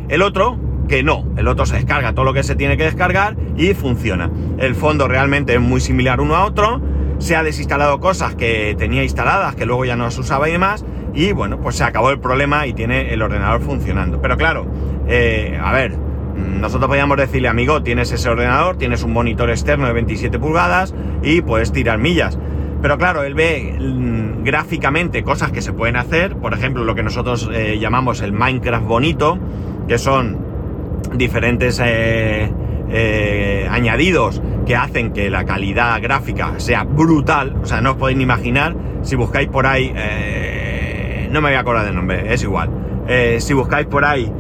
el 0.10 0.22
otro 0.22 0.60
que 0.92 1.04
no. 1.04 1.26
El 1.38 1.48
otro 1.48 1.66
se 1.66 1.76
descarga 1.76 2.14
todo 2.14 2.26
lo 2.26 2.34
que 2.34 2.44
se 2.44 2.56
tiene 2.56 2.76
que 2.76 2.84
descargar 2.84 3.38
y 3.56 3.74
funciona. 3.74 4.30
El 4.58 4.76
fondo 4.76 5.08
realmente 5.08 5.54
es 5.54 5.62
muy 5.62 5.80
similar 5.80 6.20
uno 6.20 6.36
a 6.36 6.46
otro. 6.46 6.82
Se 7.18 7.36
ha 7.38 7.44
desinstalado 7.44 8.02
cosas 8.02 8.36
que 8.36 8.76
tenía 8.78 9.02
instaladas 9.02 9.56
que 9.56 9.66
luego 9.66 9.86
ya 9.86 9.96
no 9.96 10.04
las 10.04 10.18
usaba 10.18 10.50
y 10.50 10.52
demás. 10.52 10.84
Y 11.14 11.32
bueno, 11.32 11.62
pues 11.62 11.78
se 11.78 11.86
acabó 11.86 12.10
el 12.10 12.20
problema 12.20 12.68
y 12.68 12.74
tiene 12.74 13.14
el 13.14 13.22
ordenador 13.22 13.62
funcionando. 13.62 14.22
Pero 14.22 14.36
claro, 14.36 14.68
eh, 15.08 15.58
a 15.64 15.72
ver, 15.72 15.96
nosotros 16.36 16.88
podríamos 16.88 17.18
decirle, 17.18 17.48
amigo, 17.48 17.82
tienes 17.84 18.12
ese 18.12 18.30
ordenador, 18.30 18.78
tienes 18.78 19.04
un 19.04 19.14
monitor 19.14 19.50
externo 19.50 19.88
de 19.88 19.94
27 19.94 20.40
pulgadas 20.40 20.94
y 21.24 21.42
puedes 21.42 21.72
tirar 21.72 21.98
millas. 21.98 22.38
Pero 22.82 22.98
claro, 22.98 23.24
él 23.24 23.36
ve 23.36 23.76
mm, 23.80 24.44
gráficamente 24.44 25.24
cosas 25.24 25.52
que 25.52 25.62
se 25.62 25.74
pueden 25.74 25.96
hacer, 25.96 26.36
por 26.36 26.54
ejemplo, 26.54 26.84
lo 26.84 26.96
que 26.96 27.04
nosotros 27.04 27.50
eh, 27.54 27.78
llamamos 27.80 28.22
el 28.22 28.32
Minecraft 28.32 28.86
bonito, 28.86 29.38
que 29.88 29.98
son 29.98 30.40
diferentes 31.14 31.80
eh, 31.84 32.52
eh, 32.90 33.68
añadidos 33.70 34.42
que 34.66 34.76
hacen 34.76 35.14
que 35.14 35.30
la 35.30 35.46
calidad 35.46 36.02
gráfica 36.02 36.60
sea 36.60 36.84
brutal. 36.84 37.56
O 37.62 37.66
sea, 37.66 37.82
no 37.82 37.92
os 37.92 37.98
podéis 37.98 38.18
ni 38.18 38.24
imaginar. 38.24 38.76
Si 39.04 39.16
buscáis 39.16 39.48
por 39.48 39.66
ahí, 39.66 39.94
no 41.32 41.42
me 41.42 41.50
voy 41.50 41.56
a 41.56 41.62
acordar 41.62 41.86
del 41.86 41.96
nombre, 41.96 42.32
es 42.32 42.44
igual. 42.44 42.70
si 43.40 43.54
buscáis 43.54 43.88
por 43.88 44.06
ahí 44.06 44.32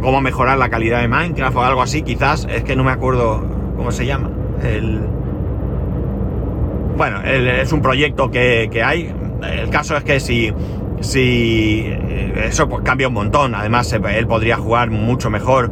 cómo 0.00 0.20
mejorar 0.20 0.58
la 0.58 0.68
calidad 0.68 1.00
de 1.00 1.08
Minecraft 1.08 1.56
o 1.56 1.62
algo 1.62 1.82
así, 1.82 2.02
quizás 2.02 2.46
es 2.50 2.62
que 2.62 2.76
no 2.76 2.84
me 2.84 2.92
acuerdo 2.92 3.44
cómo 3.76 3.90
se 3.92 4.06
llama. 4.06 4.30
El, 4.62 5.00
bueno, 6.96 7.22
es 7.22 7.72
un 7.72 7.80
proyecto 7.80 8.30
que, 8.30 8.82
hay. 8.84 9.12
El 9.42 9.70
caso 9.70 9.96
es 9.96 10.04
que 10.04 10.18
si 10.18 10.52
si 11.00 11.84
eh, 11.86 12.46
eso 12.48 12.68
pues, 12.68 12.82
cambia 12.82 13.08
un 13.08 13.14
montón. 13.14 13.54
Además, 13.54 13.92
él 13.92 14.26
podría 14.26 14.56
jugar 14.56 14.90
mucho 14.90 15.30
mejor 15.30 15.70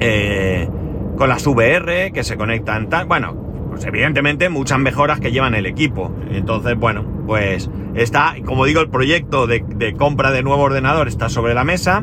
eh, 0.00 0.68
con 1.16 1.28
las 1.28 1.46
VR 1.46 2.10
que 2.12 2.24
se 2.24 2.36
conectan. 2.36 2.88
Tal. 2.88 3.06
Bueno, 3.06 3.47
pues 3.78 3.86
evidentemente 3.86 4.48
muchas 4.48 4.80
mejoras 4.80 5.20
que 5.20 5.30
llevan 5.30 5.54
el 5.54 5.64
equipo. 5.64 6.12
Entonces, 6.32 6.76
bueno, 6.76 7.04
pues 7.28 7.70
está, 7.94 8.34
como 8.44 8.64
digo, 8.64 8.80
el 8.80 8.88
proyecto 8.88 9.46
de, 9.46 9.94
compra 9.96 10.32
de 10.32 10.42
nuevo 10.42 10.64
ordenador 10.64 11.06
está 11.06 11.28
sobre 11.28 11.54
la 11.54 11.62
mesa. 11.62 12.02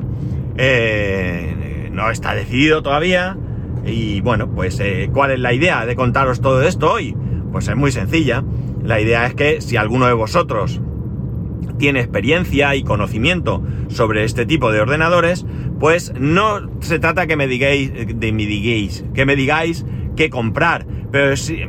Eh, 0.55 1.89
no 1.91 2.09
está 2.11 2.33
decidido 2.33 2.81
todavía. 2.81 3.35
Y 3.85 4.21
bueno, 4.21 4.49
pues 4.49 4.79
eh, 4.79 5.09
¿cuál 5.11 5.31
es 5.31 5.39
la 5.39 5.51
idea 5.51 5.85
de 5.85 5.97
contaros 5.97 6.39
todo 6.39 6.61
esto 6.61 6.93
hoy? 6.93 7.13
Pues 7.51 7.67
es 7.67 7.75
muy 7.75 7.91
sencilla. 7.91 8.41
La 8.81 9.01
idea 9.01 9.25
es 9.25 9.33
que 9.33 9.59
si 9.59 9.75
alguno 9.75 10.05
de 10.05 10.13
vosotros 10.13 10.79
tiene 11.77 11.99
experiencia 11.99 12.73
y 12.75 12.83
conocimiento 12.83 13.61
sobre 13.89 14.23
este 14.23 14.45
tipo 14.45 14.71
de 14.71 14.79
ordenadores, 14.79 15.45
pues 15.77 16.13
no 16.17 16.69
se 16.79 16.99
trata 16.99 17.27
que 17.27 17.35
me 17.35 17.47
digáis, 17.47 17.91
de 17.93 18.31
me 18.31 18.45
digáis, 18.45 19.03
que 19.13 19.25
me 19.25 19.35
digáis 19.35 19.85
qué 20.15 20.29
comprar, 20.29 20.85
pero 21.11 21.35
sí, 21.37 21.61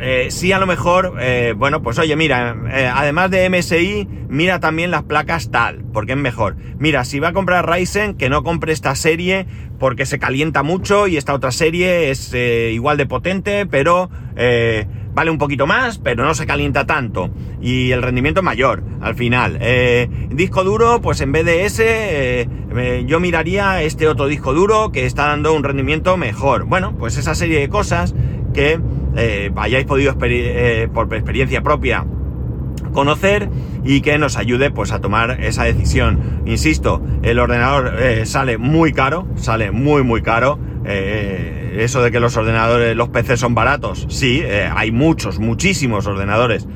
eh, 0.00 0.28
sí 0.30 0.52
a 0.52 0.60
lo 0.60 0.66
mejor, 0.66 1.14
eh, 1.20 1.54
bueno, 1.56 1.82
pues 1.82 1.98
oye, 1.98 2.14
mira, 2.14 2.56
eh, 2.72 2.88
además 2.92 3.30
de 3.32 3.50
MSI, 3.50 4.08
mira 4.28 4.60
también 4.60 4.92
las 4.92 5.02
placas 5.02 5.50
tal, 5.50 5.84
porque 5.92 6.12
es 6.12 6.18
mejor. 6.18 6.56
Mira, 6.78 7.04
si 7.04 7.18
va 7.18 7.28
a 7.28 7.32
comprar 7.32 7.68
Ryzen, 7.68 8.14
que 8.14 8.28
no 8.28 8.44
compre 8.44 8.72
esta 8.72 8.94
serie 8.94 9.46
porque 9.80 10.06
se 10.06 10.20
calienta 10.20 10.62
mucho 10.62 11.08
y 11.08 11.16
esta 11.16 11.34
otra 11.34 11.50
serie 11.50 12.10
es 12.10 12.32
igual 12.34 12.96
de 12.96 13.06
potente, 13.06 13.66
pero 13.66 14.10
vale 15.18 15.32
un 15.32 15.38
poquito 15.38 15.66
más, 15.66 15.98
pero 15.98 16.24
no 16.24 16.32
se 16.32 16.46
calienta 16.46 16.86
tanto. 16.86 17.30
Y 17.60 17.90
el 17.90 18.02
rendimiento 18.02 18.38
es 18.38 18.44
mayor, 18.44 18.84
al 19.00 19.16
final. 19.16 19.58
disco 20.30 20.62
duro, 20.62 21.00
pues 21.00 21.20
en 21.20 21.32
vez 21.32 21.44
de 21.44 21.64
ese, 21.64 22.48
yo 23.04 23.18
miraría 23.18 23.82
este 23.82 24.06
otro 24.06 24.28
disco 24.28 24.54
duro 24.54 24.92
que 24.92 25.06
está 25.06 25.26
dando 25.26 25.54
un 25.54 25.64
rendimiento 25.64 26.16
mejor. 26.16 26.66
Bueno, 26.66 26.94
pues 26.96 27.16
esa 27.16 27.34
serie 27.34 27.58
de 27.58 27.68
cosas 27.68 28.14
que 28.54 28.78
eh, 29.16 29.50
hayáis 29.56 29.86
podido 29.86 30.14
eh, 30.22 30.88
por 30.94 31.12
experiencia 31.12 31.62
propia 31.62 32.06
conocer 32.92 33.48
y 33.84 34.00
que 34.00 34.18
nos 34.18 34.36
ayude 34.36 34.70
pues 34.70 34.92
a 34.92 35.00
tomar 35.00 35.42
esa 35.42 35.64
decisión. 35.64 36.42
Insisto, 36.46 37.02
el 37.22 37.40
ordenador 37.40 37.94
eh, 37.98 38.24
sale 38.24 38.56
muy 38.56 38.92
caro, 38.92 39.26
sale 39.34 39.72
muy 39.72 40.04
muy 40.04 40.22
caro. 40.22 40.60
Eso 40.84 42.02
de 42.02 42.10
que 42.10 42.20
los 42.20 42.36
ordenadores, 42.36 42.96
los 42.96 43.08
PCs 43.08 43.40
son 43.40 43.54
baratos, 43.54 44.06
sí, 44.08 44.42
hay 44.42 44.90
muchos, 44.92 45.38
muchísimos 45.38 46.06
ordenadores 46.06 46.66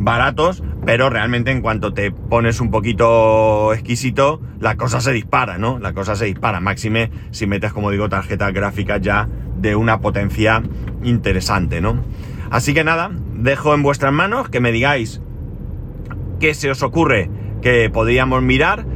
baratos, 0.00 0.62
pero 0.86 1.10
realmente 1.10 1.50
en 1.50 1.60
cuanto 1.60 1.92
te 1.92 2.12
pones 2.12 2.60
un 2.60 2.70
poquito 2.70 3.74
exquisito, 3.74 4.40
la 4.60 4.76
cosa 4.76 5.00
se 5.00 5.12
dispara, 5.12 5.58
¿no? 5.58 5.78
La 5.78 5.92
cosa 5.92 6.14
se 6.14 6.26
dispara, 6.26 6.60
máxime 6.60 7.10
si 7.30 7.46
metes, 7.46 7.72
como 7.72 7.90
digo, 7.90 8.08
tarjetas 8.08 8.52
gráficas 8.52 9.00
ya 9.00 9.28
de 9.56 9.74
una 9.74 10.00
potencia 10.00 10.62
interesante, 11.02 11.80
¿no? 11.80 12.02
Así 12.50 12.74
que 12.74 12.84
nada, 12.84 13.10
dejo 13.34 13.74
en 13.74 13.82
vuestras 13.82 14.12
manos 14.12 14.48
que 14.48 14.60
me 14.60 14.72
digáis 14.72 15.20
qué 16.40 16.54
se 16.54 16.70
os 16.70 16.82
ocurre 16.82 17.28
que 17.60 17.90
podríamos 17.90 18.40
mirar. 18.42 18.86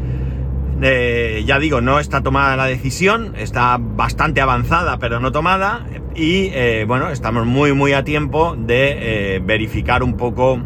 Eh, 0.84 1.44
ya 1.46 1.60
digo, 1.60 1.80
no 1.80 2.00
está 2.00 2.22
tomada 2.22 2.56
la 2.56 2.66
decisión, 2.66 3.34
está 3.36 3.78
bastante 3.78 4.40
avanzada 4.40 4.98
pero 4.98 5.20
no 5.20 5.30
tomada. 5.30 5.86
Y 6.14 6.50
eh, 6.52 6.84
bueno, 6.86 7.10
estamos 7.10 7.46
muy 7.46 7.72
muy 7.72 7.92
a 7.92 8.02
tiempo 8.02 8.56
de 8.56 9.36
eh, 9.36 9.40
verificar 9.44 10.02
un 10.02 10.16
poco, 10.16 10.60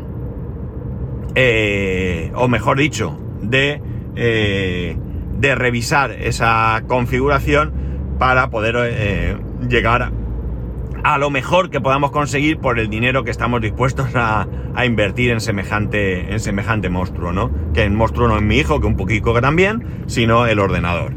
o 2.34 2.48
mejor 2.48 2.78
dicho, 2.78 3.20
de, 3.42 3.82
de 4.14 5.54
revisar 5.54 6.12
esa 6.12 6.82
configuración 6.86 7.72
para 8.18 8.48
poder 8.48 9.38
llegar 9.68 10.02
a 10.02 10.12
lo 11.18 11.30
mejor 11.30 11.70
que 11.70 11.80
podamos 11.80 12.10
conseguir 12.10 12.58
por 12.58 12.78
el 12.78 12.88
dinero 12.90 13.22
que 13.22 13.30
estamos 13.30 13.60
dispuestos 13.60 14.08
a, 14.14 14.46
invertir 14.84 15.30
en 15.30 15.40
semejante, 15.40 16.32
en 16.32 16.40
semejante 16.40 16.88
monstruo, 16.90 17.32
¿no? 17.32 17.50
Que 17.72 17.84
el 17.84 17.92
monstruo 17.92 18.28
no 18.28 18.36
es 18.36 18.42
mi 18.42 18.56
hijo, 18.56 18.80
que 18.80 18.86
un 18.86 18.96
poquito 18.96 19.32
que 19.32 19.40
también, 19.40 20.04
sino 20.06 20.46
el 20.46 20.58
ordenador. 20.58 21.14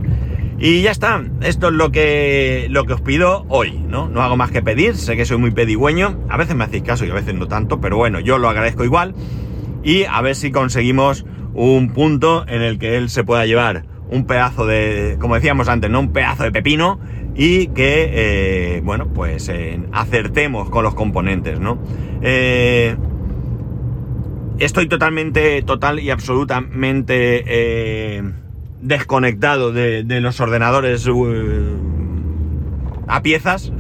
Y 0.60 0.82
ya 0.82 0.92
está, 0.92 1.24
esto 1.42 1.70
es 1.70 1.74
lo 1.74 1.92
que, 1.92 2.68
lo 2.70 2.86
que 2.86 2.94
os 2.94 3.02
pido 3.02 3.46
hoy, 3.50 3.80
¿no? 3.88 4.10
No 4.10 4.22
hago 4.22 4.38
más 4.38 4.52
que 4.52 4.62
pedir, 4.62 4.96
sé 4.96 5.18
que 5.18 5.26
soy 5.26 5.38
muy 5.38 5.52
pedigüeño, 5.52 6.20
a 6.30 6.38
veces 6.38 6.56
me 6.56 6.66
hacéis 6.66 6.84
caso 6.84 7.06
y 7.06 7.10
a 7.10 7.14
veces 7.14 7.34
no 7.34 7.48
tanto, 7.48 7.82
pero 7.82 7.98
bueno, 7.98 8.20
yo 8.20 8.38
lo 8.38 8.48
agradezco 8.48 8.84
igual. 8.84 9.16
Y 9.84 10.04
a 10.04 10.22
ver 10.22 10.36
si 10.36 10.52
conseguimos 10.52 11.26
un 11.54 11.94
punto 11.94 12.46
en 12.48 12.62
el 12.62 12.78
que 12.78 12.98
él 12.98 13.10
se 13.10 13.24
pueda 13.24 13.46
llevar 13.46 13.86
un 14.10 14.26
pedazo 14.26 14.66
de, 14.66 15.18
como 15.20 15.36
decíamos 15.36 15.70
antes, 15.70 15.90
¿no? 15.90 16.00
Un 16.00 16.12
pedazo 16.12 16.44
de 16.44 16.52
pepino 16.52 17.00
y 17.36 17.68
que, 17.68 18.10
eh, 18.12 18.82
bueno, 18.84 19.08
pues 19.14 19.50
eh, 19.50 19.80
acertemos 19.92 20.70
con 20.70 20.84
los 20.84 20.94
componentes, 20.94 21.60
¿no? 21.60 21.80
Eh, 22.22 22.96
estoy 24.60 24.88
totalmente, 24.88 25.62
total 25.62 26.00
y 26.00 26.10
absolutamente 26.10 28.24
desconectado 28.82 29.72
de, 29.72 30.04
los 30.22 30.40
ordenadores 30.40 31.08
a 33.08 33.22
piezas. 33.22 33.72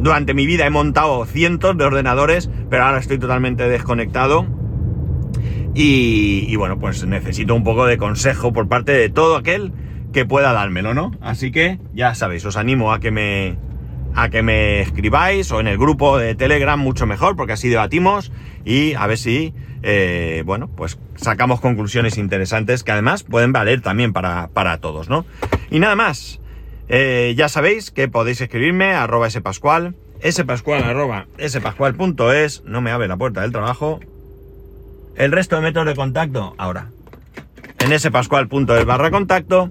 durante 0.00 0.34
mi 0.34 0.46
vida 0.46 0.66
he 0.66 0.70
montado 0.70 1.24
cientos 1.24 1.76
de 1.76 1.84
ordenadores, 1.84 2.50
pero 2.70 2.84
ahora 2.84 2.98
estoy 2.98 3.18
totalmente 3.18 3.68
desconectado. 3.68 4.46
Y, 5.76 6.54
bueno, 6.54 6.78
pues 6.78 7.04
necesito 7.04 7.54
un 7.54 7.64
poco 7.64 7.84
de 7.86 7.98
consejo 7.98 8.52
por 8.52 8.68
parte 8.68 8.92
de 8.92 9.08
todo 9.08 9.36
aquel 9.36 9.72
que 10.14 10.24
pueda 10.24 10.54
dármelo, 10.54 10.94
¿no? 10.94 11.12
Así 11.20 11.50
que 11.50 11.78
ya 11.92 12.14
sabéis, 12.14 12.46
os 12.46 12.56
animo 12.56 12.94
a 12.94 13.00
que 13.00 13.10
me 13.10 13.58
a 14.14 14.30
que 14.30 14.42
me 14.42 14.80
escribáis 14.80 15.50
o 15.50 15.58
en 15.58 15.66
el 15.66 15.76
grupo 15.76 16.18
de 16.18 16.36
Telegram 16.36 16.78
mucho 16.78 17.04
mejor 17.04 17.34
porque 17.34 17.54
así 17.54 17.68
debatimos 17.68 18.30
y 18.64 18.94
a 18.94 19.08
ver 19.08 19.18
si 19.18 19.52
eh, 19.82 20.44
bueno 20.46 20.68
pues 20.68 21.00
sacamos 21.16 21.60
conclusiones 21.60 22.16
interesantes 22.16 22.84
que 22.84 22.92
además 22.92 23.24
pueden 23.24 23.52
valer 23.52 23.80
también 23.80 24.12
para, 24.12 24.48
para 24.54 24.78
todos, 24.78 25.08
¿no? 25.08 25.26
Y 25.68 25.80
nada 25.80 25.96
más, 25.96 26.40
eh, 26.88 27.34
ya 27.36 27.48
sabéis 27.48 27.90
que 27.90 28.06
podéis 28.06 28.40
escribirme 28.40 28.92
a 28.92 29.02
arroba 29.02 29.28
spascual, 29.28 29.96
spascual 30.30 30.84
arroba 30.84 31.26
spascual.es, 31.44 32.62
no 32.64 32.80
me 32.80 32.92
abre 32.92 33.08
la 33.08 33.16
puerta 33.16 33.42
del 33.42 33.50
trabajo. 33.50 33.98
El 35.16 35.32
resto 35.32 35.56
de 35.56 35.62
métodos 35.62 35.88
de 35.88 35.94
contacto 35.96 36.54
ahora 36.56 36.90
en 37.80 37.98
spascual.es 37.98 38.84
barra 38.84 39.10
contacto 39.10 39.70